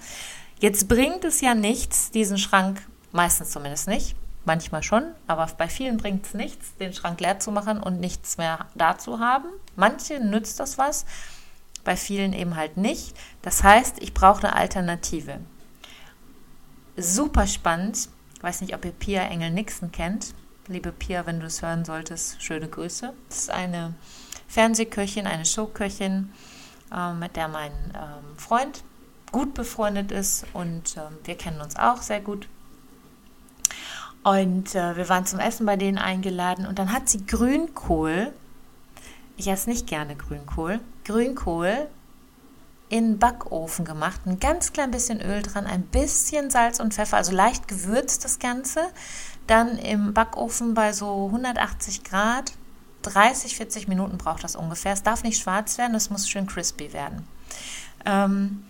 Jetzt 0.59 0.89
bringt 0.89 1.25
es 1.25 1.41
ja 1.41 1.55
nichts, 1.55 2.11
diesen 2.11 2.39
Schrank, 2.39 2.83
meistens 3.13 3.51
zumindest 3.51 3.89
nicht, 3.89 4.17
Manchmal 4.47 4.83
schon, 4.83 5.05
aber 5.27 5.47
bei 5.57 5.69
vielen 5.69 5.97
bringt 5.97 6.27
es 6.27 6.35
nichts, 6.35 6.77
den 6.77 6.93
Schrank 6.93 7.19
leer 7.21 7.39
zu 7.39 7.51
machen 7.51 7.83
und 7.83 7.99
nichts 7.99 8.37
mehr 8.37 8.67
da 8.75 8.99
zu 8.99 9.19
haben. 9.19 9.49
Manche 9.75 10.21
nützt 10.21 10.61
das 10.61 10.77
was, 10.77 11.07
bei 11.83 11.97
vielen 11.97 12.35
eben 12.35 12.55
halt 12.55 12.77
nicht. 12.77 13.17
Das 13.41 13.63
heißt, 13.63 14.03
ich 14.03 14.13
brauche 14.13 14.47
eine 14.47 14.57
Alternative. 14.57 15.41
Super 16.99 17.47
spannend. 17.47 18.11
Weiß 18.45 18.61
nicht, 18.61 18.75
ob 18.75 18.85
ihr 18.85 18.93
Pia 18.93 19.23
Engel-Nixon 19.23 19.91
kennt. 19.91 20.35
Liebe 20.67 20.93
Pia, 20.93 21.25
wenn 21.25 21.41
du 21.41 21.47
es 21.47 21.63
hören 21.63 21.87
solltest, 21.87 22.43
schöne 22.43 22.69
Grüße. 22.69 23.15
Das 23.31 23.39
ist 23.39 23.51
eine 23.51 23.95
Fernsehköchin, 24.49 25.27
eine 25.27 25.47
Showköchin, 25.47 26.31
äh, 26.95 27.15
mit 27.15 27.37
der 27.37 27.49
mein 27.49 27.73
ähm, 27.95 28.37
Freund 28.37 28.85
gut 29.33 29.55
befreundet 29.55 30.13
ist 30.13 30.45
und 30.53 30.95
ähm, 30.99 31.17
wir 31.25 31.37
kennen 31.39 31.63
uns 31.63 31.77
auch 31.77 32.03
sehr 32.03 32.21
gut. 32.21 32.47
Und 34.23 34.75
äh, 34.75 34.95
wir 34.95 35.09
waren 35.09 35.25
zum 35.25 35.39
Essen 35.39 35.65
bei 35.65 35.77
denen 35.77 35.97
eingeladen 35.97 36.67
und 36.67 36.79
dann 36.79 36.93
hat 36.93 37.09
sie 37.09 37.25
Grünkohl, 37.25 38.31
ich 39.39 39.49
esse 39.49 39.71
nicht 39.71 39.87
gerne 39.87 40.17
Grünkohl, 40.17 40.81
Grünkohl 41.07 41.89
in 42.89 43.19
Backofen 43.19 43.85
gemacht, 43.85 44.21
ein 44.27 44.39
ganz 44.39 44.73
klein 44.73 44.91
bisschen 44.91 45.21
Öl 45.21 45.43
dran, 45.43 45.67
ein 45.67 45.83
bisschen 45.83 46.51
Salz 46.51 46.81
und 46.81 46.95
Pfeffer, 46.95 47.17
also 47.17 47.33
leicht 47.33 47.67
gewürzt 47.67 48.25
das 48.25 48.39
Ganze, 48.39 48.81
dann 49.47 49.79
im 49.79 50.15
Backofen 50.15 50.75
bei 50.75 50.93
so 50.93 51.27
180 51.27 52.05
Grad, 52.05 52.53
30, 53.03 53.57
40 53.57 53.89
Minuten 53.89 54.17
braucht 54.17 54.45
das 54.45 54.57
ungefähr. 54.57 54.93
Es 54.93 55.03
darf 55.03 55.23
nicht 55.23 55.43
schwarz 55.43 55.77
werden, 55.79 55.95
es 55.95 56.11
muss 56.11 56.29
schön 56.29 56.47
crispy 56.47 56.93
werden. 56.93 57.27
Ähm, 58.07 58.65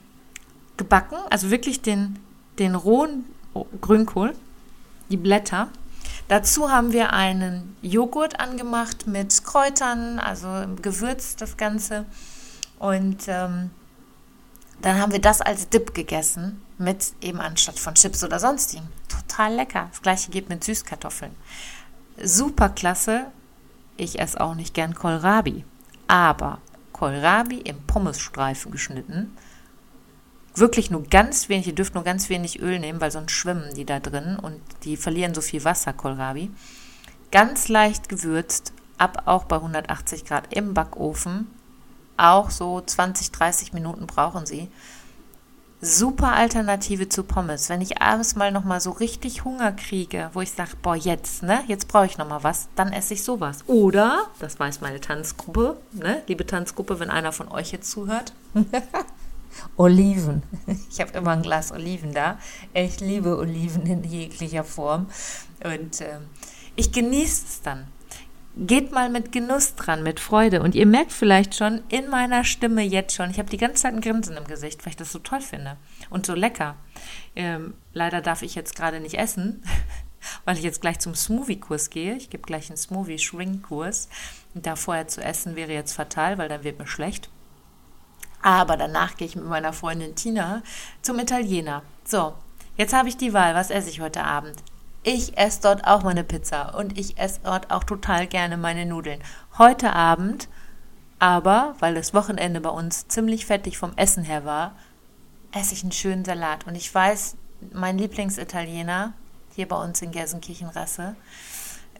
gebacken, 0.77 1.19
also 1.31 1.51
wirklich 1.51 1.83
den, 1.83 2.19
den 2.59 2.75
rohen 2.75 3.25
Grünkohl 3.81 4.35
die 5.11 5.17
Blätter. 5.17 5.69
Dazu 6.29 6.71
haben 6.71 6.93
wir 6.93 7.13
einen 7.13 7.77
Joghurt 7.83 8.41
angemacht 8.41 9.07
mit 9.07 9.45
Kräutern, 9.45 10.19
also 10.19 10.49
gewürzt 10.81 11.41
das 11.41 11.57
Ganze. 11.57 12.07
Und 12.79 13.25
ähm, 13.29 13.71
dann 14.85 15.01
haben 15.01 15.13
wir 15.13 15.21
das 15.21 15.41
als 15.41 15.69
Dip 15.69 15.95
gegessen, 15.95 16.61
mit 16.79 17.15
eben 17.21 17.41
anstatt 17.41 17.79
von 17.79 17.95
Chips 17.95 18.23
oder 18.23 18.39
sonstigem. 18.39 18.87
Total 19.09 19.55
lecker. 19.55 19.89
Das 19.91 20.03
gleiche 20.03 20.31
geht 20.31 20.49
mit 20.49 20.63
Süßkartoffeln. 20.65 21.35
Super 22.23 22.69
klasse. 22.69 23.27
Ich 23.97 24.19
esse 24.19 24.41
auch 24.41 24.55
nicht 24.55 24.75
gern 24.75 24.95
Kohlrabi. 24.95 25.65
Aber 26.07 26.59
Kohlrabi 26.93 27.59
im 27.59 27.81
Pommesstreifen 27.87 28.71
geschnitten 28.71 29.37
wirklich 30.55 30.91
nur 30.91 31.03
ganz 31.05 31.49
wenig, 31.49 31.67
ihr 31.67 31.75
dürft 31.75 31.95
nur 31.95 32.05
ganz 32.05 32.29
wenig 32.29 32.61
Öl 32.61 32.79
nehmen, 32.79 33.01
weil 33.01 33.11
sonst 33.11 33.33
schwimmen 33.33 33.75
die 33.75 33.85
da 33.85 34.01
drin 34.01 34.37
und 34.41 34.61
die 34.85 34.97
verlieren 34.97 35.35
so 35.35 35.41
viel 35.41 35.65
Wasser, 35.65 35.93
Kohlrabi. 35.93 36.51
Ganz 37.31 37.69
leicht 37.69 38.09
gewürzt, 38.09 38.73
ab 38.97 39.23
auch 39.27 39.45
bei 39.45 39.57
180 39.57 40.25
Grad 40.25 40.55
im 40.55 40.75
Backofen. 40.75 41.49
Auch 42.17 42.51
so 42.51 42.81
20, 42.81 43.33
30 43.33 43.73
Minuten 43.73 44.07
brauchen 44.07 44.47
sie. 44.47 44.71
Super 45.81 46.33
Alternative 46.33 47.09
zu 47.09 47.25
Pommes. 47.25 47.69
Wenn 47.69 47.83
ich 47.83 48.01
abends 48.01 48.37
mal 48.37 48.51
noch 48.51 48.65
mal 48.65 48.81
so 48.81 48.91
richtig 48.91 49.45
Hunger 49.45 49.73
kriege, 49.73 50.31
wo 50.33 50.41
ich 50.41 50.53
sage, 50.53 50.71
boah, 50.81 50.97
jetzt, 50.97 51.43
ne, 51.43 51.63
jetzt 51.67 51.89
brauche 51.89 52.07
ich 52.07 52.17
noch 52.17 52.29
mal 52.29 52.43
was, 52.43 52.69
dann 52.75 52.93
esse 52.93 53.15
ich 53.15 53.23
sowas. 53.23 53.65
Oder, 53.67 54.27
das 54.39 54.59
weiß 54.59 54.81
meine 54.81 55.01
Tanzgruppe, 55.01 55.77
ne, 55.93 56.23
liebe 56.27 56.47
Tanzgruppe, 56.47 57.01
wenn 57.01 57.11
einer 57.11 57.33
von 57.33 57.49
euch 57.49 57.73
jetzt 57.73 57.91
zuhört, 57.91 58.33
Oliven. 59.77 60.43
Ich 60.91 61.01
habe 61.01 61.17
immer 61.19 61.33
ein 61.33 61.43
Glas 61.43 61.73
Oliven 61.73 62.15
da. 62.15 62.39
Ich 62.73 63.01
liebe 63.01 63.37
Oliven 63.37 63.87
in 63.87 64.05
jeglicher 64.05 64.65
Form. 64.65 65.07
Und 65.65 66.01
äh, 66.01 66.19
ich 66.77 66.93
genieße 66.93 67.45
es 67.47 67.63
dann. 67.63 67.87
Geht 68.57 68.93
mal 68.93 69.11
mit 69.11 69.33
Genuss 69.33 69.75
dran, 69.75 70.05
mit 70.05 70.21
Freude. 70.21 70.63
Und 70.63 70.77
ihr 70.77 70.87
merkt 70.87 71.13
vielleicht 71.13 71.57
schon 71.57 71.83
in 71.89 72.09
meiner 72.09 72.45
Stimme 72.45 72.83
jetzt 72.83 73.15
schon, 73.15 73.31
ich 73.31 73.39
habe 73.39 73.51
die 73.51 73.57
ganze 73.57 73.83
Zeit 73.83 73.95
ein 73.95 74.01
Grinsen 74.01 74.37
im 74.37 74.45
Gesicht, 74.45 74.85
weil 74.85 74.91
ich 74.91 74.97
das 74.97 75.11
so 75.11 75.19
toll 75.19 75.41
finde 75.41 75.77
und 76.09 76.25
so 76.25 76.35
lecker. 76.35 76.77
Ähm, 77.35 77.75
leider 77.93 78.21
darf 78.21 78.43
ich 78.43 78.55
jetzt 78.55 78.77
gerade 78.77 79.01
nicht 79.01 79.15
essen, 79.15 79.65
weil 80.45 80.57
ich 80.57 80.63
jetzt 80.63 80.81
gleich 80.81 81.01
zum 81.01 81.17
Smoothie-Kurs 81.17 81.91
gehe. 81.91 82.15
Ich 82.15 82.31
gebe 82.31 82.45
gleich 82.45 82.71
einen 82.71 82.77
Smoothie-Shrink-Kurs. 82.77 84.09
Da 84.55 84.77
vorher 84.77 85.09
zu 85.09 85.21
essen 85.21 85.57
wäre 85.57 85.73
jetzt 85.73 85.93
fatal, 85.93 86.39
weil 86.39 86.49
dann 86.49 86.63
wird 86.63 86.79
mir 86.79 86.87
schlecht. 86.87 87.31
Aber 88.41 88.77
danach 88.77 89.17
gehe 89.17 89.27
ich 89.27 89.35
mit 89.35 89.47
meiner 89.47 89.73
Freundin 89.73 90.15
Tina 90.15 90.63
zum 91.03 91.19
Italiener. 91.19 91.83
So, 92.05 92.35
jetzt 92.77 92.93
habe 92.93 93.09
ich 93.09 93.17
die 93.17 93.33
Wahl. 93.33 93.57
Was 93.57 93.71
esse 93.71 93.91
ich 93.91 94.01
heute 94.01 94.23
Abend? 94.23 94.63
Ich 95.07 95.37
esse 95.37 95.61
dort 95.61 95.87
auch 95.87 96.03
meine 96.03 96.25
Pizza 96.25 96.75
und 96.75 96.99
ich 96.99 97.19
esse 97.19 97.41
dort 97.45 97.71
auch 97.71 97.85
total 97.85 98.27
gerne 98.27 98.57
meine 98.57 98.87
Nudeln. 98.87 99.21
Heute 99.59 99.93
Abend, 99.93 100.49
aber 101.19 101.77
weil 101.79 101.95
das 101.95 102.15
Wochenende 102.15 102.63
bei 102.63 102.71
uns 102.71 103.07
ziemlich 103.09 103.45
fettig 103.45 103.77
vom 103.77 103.93
Essen 103.97 104.25
her 104.25 104.47
war, 104.47 104.75
esse 105.53 105.75
ich 105.75 105.83
einen 105.83 105.93
schönen 105.93 106.25
Salat. 106.25 106.67
Und 106.67 106.75
ich 106.75 106.93
weiß, 106.93 107.37
mein 107.75 107.99
Lieblingsitaliener, 107.99 109.13
hier 109.55 109.69
bei 109.69 109.77
uns 109.77 110.01
in 110.01 110.11
Gelsenkirchenrasse, 110.11 111.17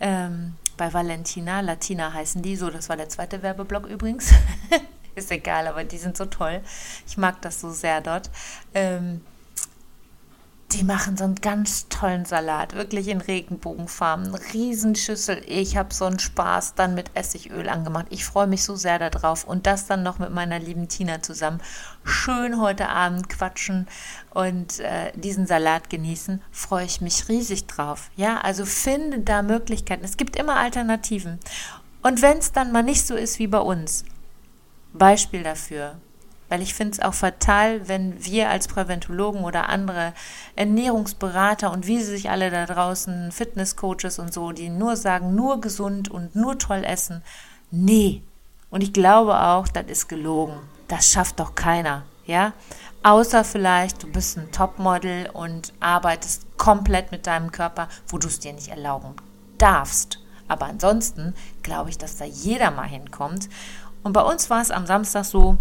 ähm, 0.01 0.55
bei 0.79 0.91
Valentina, 0.95 1.61
Latina 1.61 2.11
heißen 2.11 2.41
die, 2.41 2.57
so, 2.57 2.71
das 2.71 2.89
war 2.89 2.97
der 2.97 3.11
zweite 3.11 3.43
Werbeblock 3.43 3.85
übrigens. 3.87 4.33
ist 5.15 5.31
egal, 5.31 5.69
aber 5.69 5.85
die 5.85 5.99
sind 5.99 6.17
so 6.17 6.25
toll. 6.25 6.63
Ich 7.07 7.19
mag 7.19 7.43
das 7.43 7.61
so 7.61 7.71
sehr 7.71 8.01
dort. 8.01 8.31
Ähm, 8.73 9.21
die 10.73 10.83
machen 10.83 11.17
so 11.17 11.25
einen 11.25 11.37
ganz 11.37 11.89
tollen 11.89 12.25
Salat, 12.25 12.75
wirklich 12.75 13.09
in 13.09 13.21
Regenbogenfarben, 13.21 14.35
Riesenschüssel. 14.35 15.43
Ich 15.47 15.77
habe 15.77 15.95
so 15.95 16.07
einen 16.07 16.19
Spaß 16.19 16.75
dann 16.75 16.95
mit 16.95 17.11
Essigöl 17.15 17.69
angemacht. 17.69 18.07
Ich 18.11 18.25
freue 18.25 18.47
mich 18.47 18.65
so 18.65 18.75
sehr 18.75 18.99
darauf 18.99 19.45
und 19.45 19.67
das 19.67 19.87
dann 19.87 20.03
noch 20.03 20.19
mit 20.19 20.31
meiner 20.33 20.59
lieben 20.59 20.89
Tina 20.89 21.23
zusammen. 21.23 21.61
Schön 22.03 22.61
heute 22.61 22.89
Abend 22.89 23.29
quatschen 23.29 23.87
und 24.31 24.81
äh, 24.81 25.13
diesen 25.15 25.47
Salat 25.47 25.91
genießen. 25.91 26.43
Freue 26.51 26.87
ich 26.87 27.01
mich 27.01 27.29
riesig 27.29 27.67
drauf. 27.67 28.11
Ja, 28.17 28.39
also 28.41 28.65
finde 28.65 29.21
da 29.21 29.43
Möglichkeiten. 29.43 30.05
Es 30.05 30.17
gibt 30.17 30.35
immer 30.37 30.57
Alternativen. 30.57 31.39
Und 32.03 32.21
wenn 32.21 32.39
es 32.39 32.53
dann 32.53 32.73
mal 32.73 32.83
nicht 32.83 33.07
so 33.07 33.15
ist 33.15 33.39
wie 33.39 33.47
bei 33.47 33.61
uns, 33.61 34.05
Beispiel 34.93 35.43
dafür. 35.43 35.97
Weil 36.49 36.63
ich 36.63 36.75
finde 36.75 36.93
es 36.93 37.01
auch 37.01 37.15
fatal, 37.15 37.89
wenn 37.89 38.25
wir 38.25 38.51
als 38.51 38.69
Präventologen 38.69 39.45
oder 39.45 39.69
andere 39.69 40.13
Ernährungsberater 40.57 41.73
und 41.73 41.87
wie 41.87 41.99
sie 42.01 42.11
sich 42.11 42.31
alle 42.31 42.51
da 42.51 42.67
draußen, 42.67 43.33
Fitnesscoaches 43.33 44.19
und 44.19 44.33
so, 44.33 44.53
die 44.53 44.69
nur 44.69 44.97
sagen, 44.97 45.35
nur 45.35 45.61
gesund 45.61 46.11
und 46.11 46.37
nur 46.37 46.59
toll 46.59 46.85
essen. 46.85 47.23
Nee. 47.71 48.23
Und 48.71 48.83
ich 48.83 48.93
glaube 48.93 49.41
auch, 49.41 49.69
das 49.69 49.87
ist 49.87 50.09
gelogen. 50.09 50.55
Das 50.89 51.11
schafft 51.11 51.41
doch 51.41 51.55
keiner. 51.55 52.03
Ja? 52.27 52.53
Außer 53.03 53.45
vielleicht, 53.45 54.03
du 54.03 54.11
bist 54.11 54.37
ein 54.37 54.51
Topmodel 54.53 55.31
und 55.33 55.73
arbeitest 55.81 56.59
komplett 56.59 57.11
mit 57.11 57.27
deinem 57.27 57.53
Körper, 57.53 57.89
wo 58.09 58.19
du 58.19 58.29
es 58.29 58.41
dir 58.41 58.53
nicht 58.53 58.69
erlauben 58.69 59.15
darfst. 59.59 60.21
Aber 60.47 60.67
ansonsten 60.67 61.35
glaube 61.63 61.91
ich, 61.91 61.97
dass 61.97 62.17
da 62.17 62.25
jeder 62.25 62.71
mal 62.71 62.87
hinkommt 62.87 63.49
und 64.05 64.13
bei 64.13 64.23
uns 64.23 64.51
war 64.51 64.61
es 64.61 64.71
am 64.71 64.87
Samstag 64.87 65.25
so, 65.25 65.57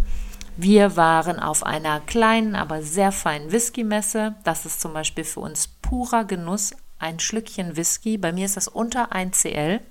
wir 0.55 0.95
waren 0.95 1.39
auf 1.39 1.63
einer 1.63 1.99
kleinen, 1.99 2.55
aber 2.55 2.83
sehr 2.83 3.11
feinen 3.11 3.51
Whisky-Messe. 3.51 4.35
Das 4.43 4.65
ist 4.65 4.81
zum 4.81 4.93
Beispiel 4.93 5.23
für 5.23 5.39
uns 5.39 5.67
purer 5.67 6.25
Genuss, 6.25 6.75
ein 6.99 7.19
Schlückchen 7.19 7.75
Whisky. 7.75 8.17
Bei 8.17 8.31
mir 8.31 8.45
ist 8.45 8.57
das 8.57 8.67
unter 8.67 9.11
1 9.11 9.39
CL. 9.41 9.81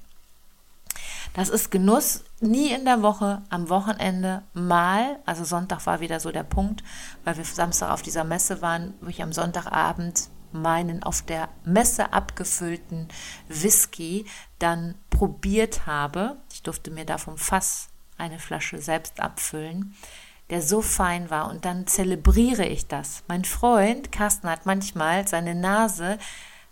Das 1.35 1.49
ist 1.49 1.71
Genuss, 1.71 2.25
nie 2.41 2.73
in 2.73 2.85
der 2.85 3.03
Woche, 3.03 3.43
am 3.49 3.69
Wochenende 3.71 4.43
mal. 4.53 5.19
Also 5.25 5.45
Sonntag 5.45 5.87
war 5.87 6.01
wieder 6.01 6.21
so 6.21 6.31
der 6.31 6.43
Punkt, 6.43 6.85
weil 7.25 7.37
wir 7.37 7.45
Samstag 7.45 7.91
auf 7.91 8.03
dieser 8.03 8.25
Messe 8.25 8.61
waren, 8.61 8.95
wo 9.01 9.09
ich 9.09 9.23
am 9.23 9.33
Sonntagabend 9.33 10.29
meinen 10.53 11.03
auf 11.03 11.23
der 11.23 11.49
Messe 11.65 12.13
abgefüllten 12.13 13.09
Whisky 13.49 14.27
dann 14.59 14.95
probiert 15.09 15.87
habe. 15.87 16.37
Ich 16.53 16.63
durfte 16.63 16.91
mir 16.91 17.07
da 17.07 17.17
vom 17.19 17.39
Fass 17.39 17.89
eine 18.19 18.39
Flasche 18.39 18.79
selbst 18.79 19.21
abfüllen, 19.21 19.95
der 20.53 20.63
so 20.63 20.83
fein 20.83 21.31
war. 21.31 21.51
Und 21.51 21.65
dann 21.65 21.87
zelebriere 21.87 22.67
ich 22.67 22.87
das. 22.87 23.25
Mein 23.27 23.45
Freund 23.45 24.13
Carsten 24.13 24.49
hat 24.49 24.67
manchmal 24.67 25.27
seine 25.27 25.55
Nase 25.55 26.19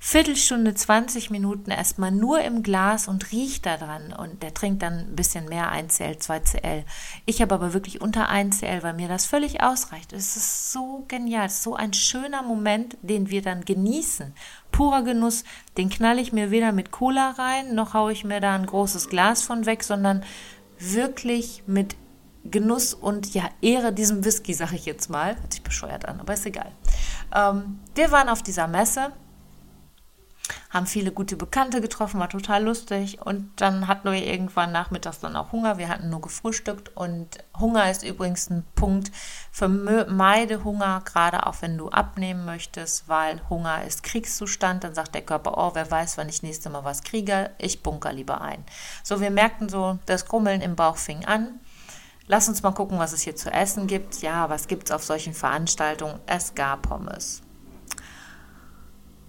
Viertelstunde, 0.02 0.72
20 0.72 1.30
Minuten 1.30 1.70
erstmal 1.70 2.10
nur 2.10 2.40
im 2.40 2.62
Glas 2.62 3.06
und 3.06 3.32
riecht 3.32 3.66
da 3.66 3.76
dran. 3.76 4.14
Und 4.14 4.42
der 4.42 4.54
trinkt 4.54 4.82
dann 4.82 4.98
ein 4.98 5.14
bisschen 5.14 5.46
mehr 5.46 5.70
1CL, 5.72 6.18
2CL. 6.18 6.84
Ich 7.26 7.42
habe 7.42 7.54
aber 7.54 7.74
wirklich 7.74 8.00
unter 8.00 8.30
1CL, 8.30 8.82
weil 8.82 8.94
mir 8.94 9.08
das 9.08 9.26
völlig 9.26 9.62
ausreicht. 9.62 10.14
Es 10.14 10.36
ist 10.36 10.72
so 10.72 11.04
genial. 11.06 11.50
So 11.50 11.74
ein 11.74 11.92
schöner 11.92 12.42
Moment, 12.42 12.96
den 13.02 13.28
wir 13.28 13.42
dann 13.42 13.66
genießen. 13.66 14.34
Purer 14.72 15.02
Genuss, 15.02 15.44
den 15.76 15.90
knall 15.90 16.18
ich 16.18 16.32
mir 16.32 16.50
weder 16.50 16.72
mit 16.72 16.92
Cola 16.92 17.32
rein, 17.32 17.74
noch 17.74 17.92
haue 17.92 18.12
ich 18.12 18.24
mir 18.24 18.40
da 18.40 18.54
ein 18.54 18.64
großes 18.64 19.10
Glas 19.10 19.42
von 19.42 19.66
weg, 19.66 19.84
sondern 19.84 20.24
wirklich 20.78 21.64
mit 21.66 21.94
Genuss 22.44 22.94
und 22.94 23.34
ja, 23.34 23.48
Ehre 23.60 23.92
diesem 23.92 24.24
Whisky, 24.24 24.54
sage 24.54 24.76
ich 24.76 24.86
jetzt 24.86 25.10
mal. 25.10 25.36
Hört 25.36 25.52
sich 25.52 25.62
bescheuert 25.62 26.06
an, 26.06 26.20
aber 26.20 26.34
ist 26.34 26.46
egal. 26.46 26.72
Ähm, 27.34 27.80
wir 27.94 28.10
waren 28.10 28.28
auf 28.28 28.42
dieser 28.42 28.66
Messe, 28.66 29.12
haben 30.70 30.86
viele 30.86 31.12
gute 31.12 31.36
Bekannte 31.36 31.80
getroffen, 31.80 32.20
war 32.20 32.28
total 32.28 32.64
lustig. 32.64 33.20
Und 33.20 33.60
dann 33.60 33.88
hatten 33.88 34.10
wir 34.10 34.24
irgendwann 34.24 34.72
nachmittags 34.72 35.20
dann 35.20 35.36
auch 35.36 35.52
Hunger. 35.52 35.78
Wir 35.78 35.88
hatten 35.88 36.10
nur 36.10 36.20
gefrühstückt. 36.20 36.96
Und 36.96 37.38
Hunger 37.58 37.90
ist 37.90 38.04
übrigens 38.04 38.50
ein 38.50 38.64
Punkt. 38.74 39.10
Vermeide 39.50 40.64
Hunger, 40.64 41.02
gerade 41.04 41.46
auch 41.46 41.56
wenn 41.60 41.76
du 41.76 41.88
abnehmen 41.88 42.44
möchtest, 42.44 43.08
weil 43.08 43.40
Hunger 43.50 43.84
ist 43.84 44.02
Kriegszustand. 44.02 44.84
Dann 44.84 44.94
sagt 44.94 45.14
der 45.14 45.22
Körper, 45.22 45.58
oh, 45.58 45.72
wer 45.74 45.90
weiß, 45.90 46.18
wann 46.18 46.28
ich 46.28 46.42
nächste 46.42 46.70
Mal 46.70 46.84
was 46.84 47.02
kriege. 47.02 47.50
Ich 47.58 47.82
bunker 47.82 48.12
lieber 48.12 48.40
ein. 48.40 48.64
So, 49.02 49.20
wir 49.20 49.30
merkten 49.30 49.68
so, 49.68 49.98
das 50.06 50.26
Grummeln 50.26 50.60
im 50.60 50.76
Bauch 50.76 50.96
fing 50.96 51.24
an. 51.24 51.60
Lass 52.30 52.48
uns 52.48 52.62
mal 52.62 52.70
gucken, 52.70 53.00
was 53.00 53.12
es 53.12 53.22
hier 53.22 53.34
zu 53.34 53.52
essen 53.52 53.88
gibt. 53.88 54.22
Ja, 54.22 54.48
was 54.48 54.68
gibt 54.68 54.84
es 54.84 54.92
auf 54.92 55.02
solchen 55.02 55.34
Veranstaltungen? 55.34 56.20
Es 56.26 56.54
gab 56.54 56.82
Pommes. 56.82 57.42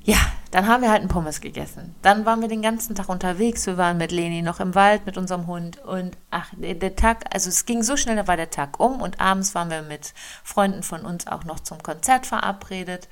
Ja, 0.04 0.20
Dann 0.52 0.68
haben 0.68 0.84
wir 0.84 0.92
halt 0.92 1.00
einen 1.00 1.10
Pommes 1.10 1.42
gegessen. 1.42 1.96
Dann 2.04 2.28
waren 2.28 2.42
wir 2.42 2.48
den 2.48 2.62
ganzen 2.62 2.94
Tag 2.94 3.10
unterwegs. 3.10 3.66
Wir 3.66 3.78
waren 3.78 3.98
mit 3.98 4.12
Leni 4.12 4.44
noch 4.44 4.60
im 4.60 4.76
Wald 4.76 5.08
mit 5.08 5.18
unserem 5.18 5.48
Hund. 5.48 5.80
Und 5.80 6.16
ach, 6.30 6.54
der 6.56 6.96
Tag, 6.96 7.26
also 7.34 7.50
es 7.50 7.66
ging 7.66 7.82
so 7.82 7.98
schnell, 7.98 8.18
da 8.18 8.28
war 8.28 8.38
der 8.38 8.52
Tag 8.52 8.80
um. 8.80 9.02
Und 9.02 9.20
abends 9.20 9.56
waren 9.56 9.72
wir 9.72 9.82
mit 9.82 10.14
Freunden 10.44 10.84
von 10.84 11.02
uns 11.02 11.26
auch 11.26 11.44
noch 11.44 11.60
zum 11.62 11.82
Konzert 11.82 12.28
verabredet. 12.28 13.10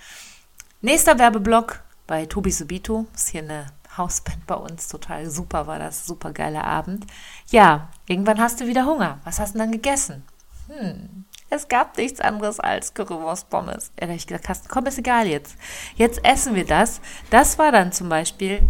Nächster 0.81 1.17
Werbeblock 1.17 1.81
bei 2.05 2.27
Tobi 2.27 2.51
Subito. 2.51 3.07
Ist 3.15 3.29
hier 3.29 3.41
eine 3.41 3.65
Hausband 3.97 4.45
bei 4.47 4.55
uns. 4.55 4.87
Total 4.87 5.29
super 5.29 5.67
war 5.67 5.79
das. 5.79 6.05
Super 6.05 6.31
geiler 6.31 6.63
Abend. 6.63 7.05
Ja, 7.49 7.89
irgendwann 8.07 8.39
hast 8.39 8.61
du 8.61 8.67
wieder 8.67 8.85
Hunger. 8.85 9.19
Was 9.23 9.39
hast 9.39 9.55
du 9.55 9.59
dann 9.59 9.71
gegessen? 9.71 10.23
Hm, 10.67 11.25
es 11.49 11.67
gab 11.67 11.97
nichts 11.97 12.21
anderes 12.21 12.59
als 12.59 12.93
Currywurst-Pommes. 12.93 13.91
Da 13.95 14.05
habe 14.05 14.15
ich 14.15 14.27
gesagt, 14.27 14.45
Carsten, 14.45 14.67
komm, 14.69 14.85
ist 14.85 14.99
egal 14.99 15.25
jetzt. 15.27 15.55
Jetzt 15.95 16.23
essen 16.23 16.53
wir 16.55 16.65
das. 16.65 17.01
Das 17.31 17.57
war 17.57 17.71
dann 17.71 17.91
zum 17.91 18.09
Beispiel 18.09 18.61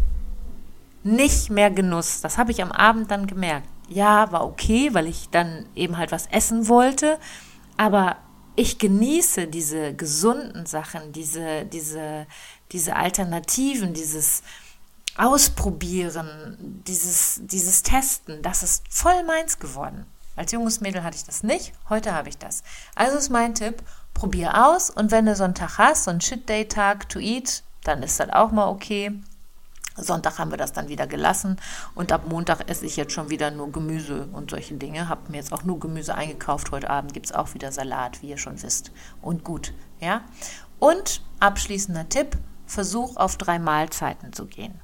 nicht 1.04 1.50
mehr 1.50 1.72
Genuss. 1.72 2.22
Das 2.22 2.38
habe 2.38 2.52
ich 2.52 2.62
am 2.62 2.72
Abend 2.72 3.12
dann 3.12 3.28
gemerkt. 3.28 3.68
Ja, 3.90 4.32
war 4.32 4.46
okay, 4.46 4.94
weil 4.94 5.08
ich 5.08 5.30
dann 5.30 5.66
eben 5.76 5.98
halt 5.98 6.12
was 6.12 6.28
essen 6.28 6.68
wollte. 6.68 7.20
Aber 7.76 8.18
ich 8.56 8.78
genieße 8.78 9.48
diese 9.48 9.94
gesunden 9.94 10.66
Sachen, 10.66 11.12
diese, 11.12 11.66
diese, 11.66 12.28
diese 12.72 12.96
Alternativen, 12.96 13.94
dieses 13.94 14.44
Ausprobieren, 15.20 16.58
dieses, 16.88 17.42
dieses 17.44 17.84
Testen. 17.84 18.42
Das 18.42 18.64
ist 18.64 18.86
voll 18.90 19.26
meins 19.26 19.60
geworden. 19.60 20.06
Als 20.38 20.54
junges 20.54 20.80
Mädel 20.80 21.04
hatte 21.04 21.18
ich 21.18 21.26
das 21.26 21.44
nicht, 21.44 21.74
heute 21.90 22.14
habe 22.14 22.30
ich 22.30 22.38
das. 22.38 22.64
Also 22.96 23.18
ist 23.18 23.30
mein 23.30 23.54
Tipp, 23.54 23.84
probier 24.14 24.66
aus 24.66 24.90
und 24.90 25.12
wenn 25.12 25.26
du 25.26 25.36
so 25.36 25.44
einen 25.44 25.56
Tag 25.56 25.78
hast, 25.78 26.06
so 26.06 26.12
einen 26.12 26.22
Shit-Day-Tag 26.22 27.10
to 27.10 27.20
eat, 27.20 27.64
dann 27.84 28.02
ist 28.02 28.18
das 28.22 28.30
auch 28.30 28.52
mal 28.52 28.70
okay. 28.70 29.12
Sonntag 29.98 30.40
haben 30.40 30.52
wir 30.52 30.58
das 30.58 30.72
dann 30.72 30.88
wieder 30.88 31.06
gelassen 31.06 31.58
und 31.96 32.14
ab 32.14 32.22
Montag 32.30 32.70
esse 32.70 32.86
ich 32.86 32.96
jetzt 32.96 33.12
schon 33.12 33.30
wieder 33.30 33.52
nur 33.52 33.74
Gemüse 33.74 34.30
und 34.32 34.52
solche 34.52 34.76
Dinge. 34.76 35.10
Habe 35.10 35.30
mir 35.30 35.40
jetzt 35.40 35.52
auch 35.52 35.64
nur 35.64 35.82
Gemüse 35.82 36.16
eingekauft. 36.16 36.72
Heute 36.72 36.90
Abend 36.90 37.14
gibt 37.14 37.26
es 37.26 37.34
auch 37.34 37.54
wieder 37.54 37.74
Salat, 37.74 38.22
wie 38.22 38.30
ihr 38.30 38.38
schon 38.38 38.64
wisst. 38.64 38.92
Und 39.22 39.44
gut, 39.44 39.74
ja. 40.00 40.22
Und 40.80 41.22
abschließender 41.42 42.08
Tipp, 42.08 42.38
versuch 42.66 43.18
auf 43.18 43.36
drei 43.36 43.60
Mahlzeiten 43.60 44.32
zu 44.32 44.46
gehen. 44.46 44.80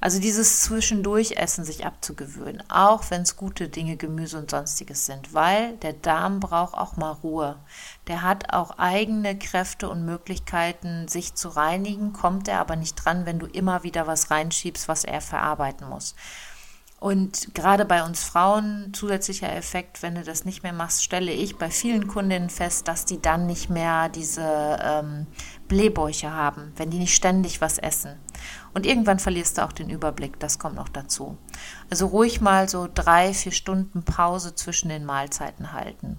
Also 0.00 0.20
dieses 0.20 0.60
Zwischendurchessen 0.60 1.64
sich 1.64 1.86
abzugewöhnen, 1.86 2.62
auch 2.70 3.04
wenn 3.10 3.22
es 3.22 3.36
gute 3.36 3.68
Dinge, 3.68 3.96
Gemüse 3.96 4.38
und 4.38 4.50
sonstiges 4.50 5.06
sind, 5.06 5.32
weil 5.32 5.76
der 5.78 5.94
Darm 5.94 6.40
braucht 6.40 6.74
auch 6.74 6.96
mal 6.96 7.12
Ruhe. 7.12 7.56
Der 8.06 8.22
hat 8.22 8.52
auch 8.52 8.78
eigene 8.78 9.38
Kräfte 9.38 9.88
und 9.88 10.04
Möglichkeiten, 10.04 11.08
sich 11.08 11.34
zu 11.34 11.48
reinigen, 11.48 12.12
kommt 12.12 12.46
er 12.48 12.60
aber 12.60 12.76
nicht 12.76 12.94
dran, 12.94 13.24
wenn 13.26 13.38
du 13.38 13.46
immer 13.46 13.82
wieder 13.84 14.06
was 14.06 14.30
reinschiebst, 14.30 14.86
was 14.86 15.04
er 15.04 15.20
verarbeiten 15.20 15.88
muss. 15.88 16.14
Und 16.98 17.54
gerade 17.54 17.84
bei 17.84 18.02
uns 18.04 18.24
Frauen, 18.24 18.92
zusätzlicher 18.94 19.54
Effekt, 19.54 20.02
wenn 20.02 20.14
du 20.14 20.22
das 20.22 20.46
nicht 20.46 20.62
mehr 20.62 20.72
machst, 20.72 21.04
stelle 21.04 21.30
ich 21.30 21.58
bei 21.58 21.70
vielen 21.70 22.08
Kundinnen 22.08 22.48
fest, 22.48 22.88
dass 22.88 23.04
die 23.04 23.20
dann 23.20 23.46
nicht 23.46 23.68
mehr 23.68 24.08
diese 24.08 24.78
ähm, 24.82 25.26
Blähbäuche 25.68 26.32
haben, 26.32 26.72
wenn 26.76 26.88
die 26.88 26.98
nicht 26.98 27.14
ständig 27.14 27.60
was 27.60 27.76
essen. 27.76 28.18
Und 28.72 28.86
irgendwann 28.86 29.18
verlierst 29.18 29.58
du 29.58 29.64
auch 29.64 29.72
den 29.72 29.90
Überblick, 29.90 30.40
das 30.40 30.58
kommt 30.58 30.76
noch 30.76 30.88
dazu. 30.88 31.36
Also 31.90 32.06
ruhig 32.06 32.40
mal 32.40 32.66
so 32.68 32.88
drei, 32.92 33.34
vier 33.34 33.52
Stunden 33.52 34.02
Pause 34.02 34.54
zwischen 34.54 34.88
den 34.88 35.04
Mahlzeiten 35.04 35.72
halten 35.72 36.18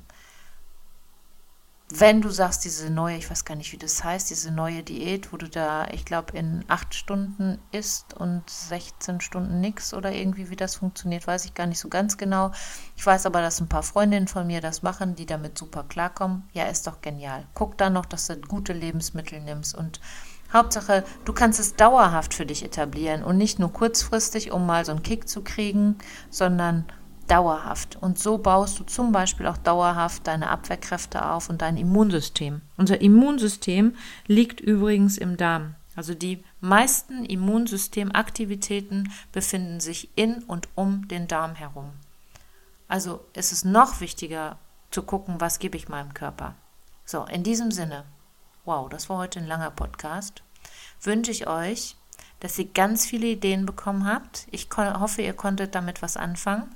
wenn 1.89 2.21
du 2.21 2.29
sagst, 2.29 2.65
diese 2.65 2.89
neue, 2.89 3.15
ich 3.15 3.29
weiß 3.29 3.45
gar 3.45 3.55
nicht, 3.55 3.71
wie 3.71 3.77
das 3.77 4.03
heißt, 4.03 4.29
diese 4.29 4.51
neue 4.51 4.83
Diät, 4.83 5.31
wo 5.31 5.37
du 5.37 5.47
da, 5.47 5.87
ich 5.93 6.03
glaube, 6.03 6.37
in 6.37 6.65
acht 6.67 6.93
Stunden 6.93 7.59
isst 7.71 8.13
und 8.13 8.49
16 8.49 9.21
Stunden 9.21 9.61
nix 9.61 9.93
oder 9.93 10.11
irgendwie, 10.11 10.49
wie 10.49 10.57
das 10.57 10.75
funktioniert, 10.75 11.25
weiß 11.25 11.45
ich 11.45 11.53
gar 11.53 11.65
nicht 11.65 11.79
so 11.79 11.87
ganz 11.87 12.17
genau. 12.17 12.51
Ich 12.97 13.05
weiß 13.05 13.25
aber, 13.25 13.41
dass 13.41 13.61
ein 13.61 13.69
paar 13.69 13.83
Freundinnen 13.83 14.27
von 14.27 14.45
mir 14.45 14.59
das 14.59 14.83
machen, 14.83 15.15
die 15.15 15.25
damit 15.25 15.57
super 15.57 15.85
klarkommen. 15.85 16.43
Ja, 16.51 16.65
ist 16.65 16.87
doch 16.87 16.99
genial. 16.99 17.45
Guck 17.53 17.77
dann 17.77 17.93
noch, 17.93 18.05
dass 18.05 18.27
du 18.27 18.35
gute 18.35 18.73
Lebensmittel 18.73 19.39
nimmst 19.39 19.73
und 19.73 20.01
Hauptsache, 20.51 21.03
du 21.25 21.33
kannst 21.33 21.59
es 21.59 21.75
dauerhaft 21.75 22.33
für 22.33 22.45
dich 22.45 22.63
etablieren 22.63 23.23
und 23.23 23.37
nicht 23.37 23.59
nur 23.59 23.71
kurzfristig, 23.71 24.51
um 24.51 24.65
mal 24.65 24.85
so 24.85 24.91
einen 24.91 25.03
Kick 25.03 25.27
zu 25.27 25.41
kriegen, 25.41 25.97
sondern 26.29 26.85
dauerhaft. 27.27 27.97
Und 27.97 28.19
so 28.19 28.37
baust 28.37 28.79
du 28.79 28.83
zum 28.83 29.11
Beispiel 29.11 29.47
auch 29.47 29.57
dauerhaft 29.57 30.27
deine 30.27 30.49
Abwehrkräfte 30.49 31.25
auf 31.25 31.49
und 31.49 31.61
dein 31.61 31.77
Immunsystem. 31.77 32.61
Unser 32.77 33.01
Immunsystem 33.01 33.95
liegt 34.27 34.59
übrigens 34.59 35.17
im 35.17 35.37
Darm. 35.37 35.75
Also 35.95 36.13
die 36.13 36.43
meisten 36.61 37.25
Immunsystemaktivitäten 37.25 39.11
befinden 39.31 39.79
sich 39.79 40.09
in 40.15 40.43
und 40.43 40.69
um 40.75 41.07
den 41.07 41.27
Darm 41.27 41.55
herum. 41.55 41.91
Also 42.87 43.25
ist 43.33 43.51
es 43.51 43.65
noch 43.65 43.99
wichtiger 43.99 44.57
zu 44.91 45.03
gucken, 45.03 45.41
was 45.41 45.59
gebe 45.59 45.75
ich 45.75 45.89
meinem 45.89 46.13
Körper. 46.13 46.55
So, 47.03 47.25
in 47.25 47.43
diesem 47.43 47.71
Sinne, 47.71 48.03
wow, 48.63 48.87
das 48.89 49.09
war 49.09 49.17
heute 49.17 49.39
ein 49.39 49.47
langer 49.47 49.71
Podcast, 49.71 50.43
wünsche 51.01 51.31
ich 51.31 51.47
euch, 51.47 51.95
dass 52.39 52.59
ihr 52.59 52.65
ganz 52.65 53.05
viele 53.05 53.27
Ideen 53.27 53.65
bekommen 53.65 54.05
habt. 54.05 54.47
Ich 54.51 54.69
hoffe, 54.77 55.21
ihr 55.21 55.33
konntet 55.33 55.73
damit 55.73 56.01
was 56.01 56.15
anfangen. 56.15 56.69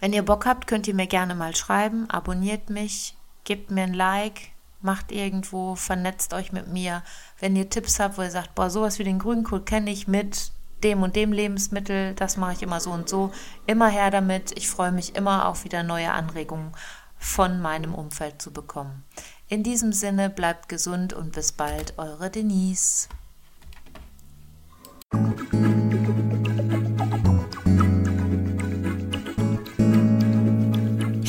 Wenn 0.00 0.14
ihr 0.14 0.24
Bock 0.24 0.46
habt, 0.46 0.66
könnt 0.66 0.88
ihr 0.88 0.94
mir 0.94 1.06
gerne 1.06 1.34
mal 1.34 1.54
schreiben, 1.54 2.08
abonniert 2.08 2.70
mich, 2.70 3.16
gebt 3.44 3.70
mir 3.70 3.84
ein 3.84 3.94
Like, 3.94 4.52
macht 4.80 5.12
irgendwo, 5.12 5.74
vernetzt 5.74 6.32
euch 6.32 6.52
mit 6.52 6.68
mir. 6.68 7.02
Wenn 7.38 7.54
ihr 7.54 7.68
Tipps 7.68 8.00
habt, 8.00 8.16
wo 8.16 8.22
ihr 8.22 8.30
sagt, 8.30 8.54
boah, 8.54 8.70
sowas 8.70 8.98
wie 8.98 9.04
den 9.04 9.18
Grünkohl 9.18 9.62
kenne 9.62 9.90
ich 9.90 10.08
mit 10.08 10.52
dem 10.82 11.02
und 11.02 11.16
dem 11.16 11.32
Lebensmittel, 11.32 12.14
das 12.14 12.38
mache 12.38 12.54
ich 12.54 12.62
immer 12.62 12.80
so 12.80 12.90
und 12.90 13.08
so, 13.08 13.30
immer 13.66 13.88
her 13.88 14.10
damit. 14.10 14.56
Ich 14.56 14.70
freue 14.70 14.92
mich 14.92 15.14
immer 15.16 15.46
auch 15.46 15.64
wieder 15.64 15.82
neue 15.82 16.10
Anregungen 16.10 16.72
von 17.18 17.60
meinem 17.60 17.94
Umfeld 17.94 18.40
zu 18.40 18.50
bekommen. 18.50 19.04
In 19.48 19.62
diesem 19.62 19.92
Sinne 19.92 20.30
bleibt 20.30 20.70
gesund 20.70 21.12
und 21.12 21.32
bis 21.32 21.52
bald, 21.52 21.98
eure 21.98 22.30
Denise. 22.30 23.08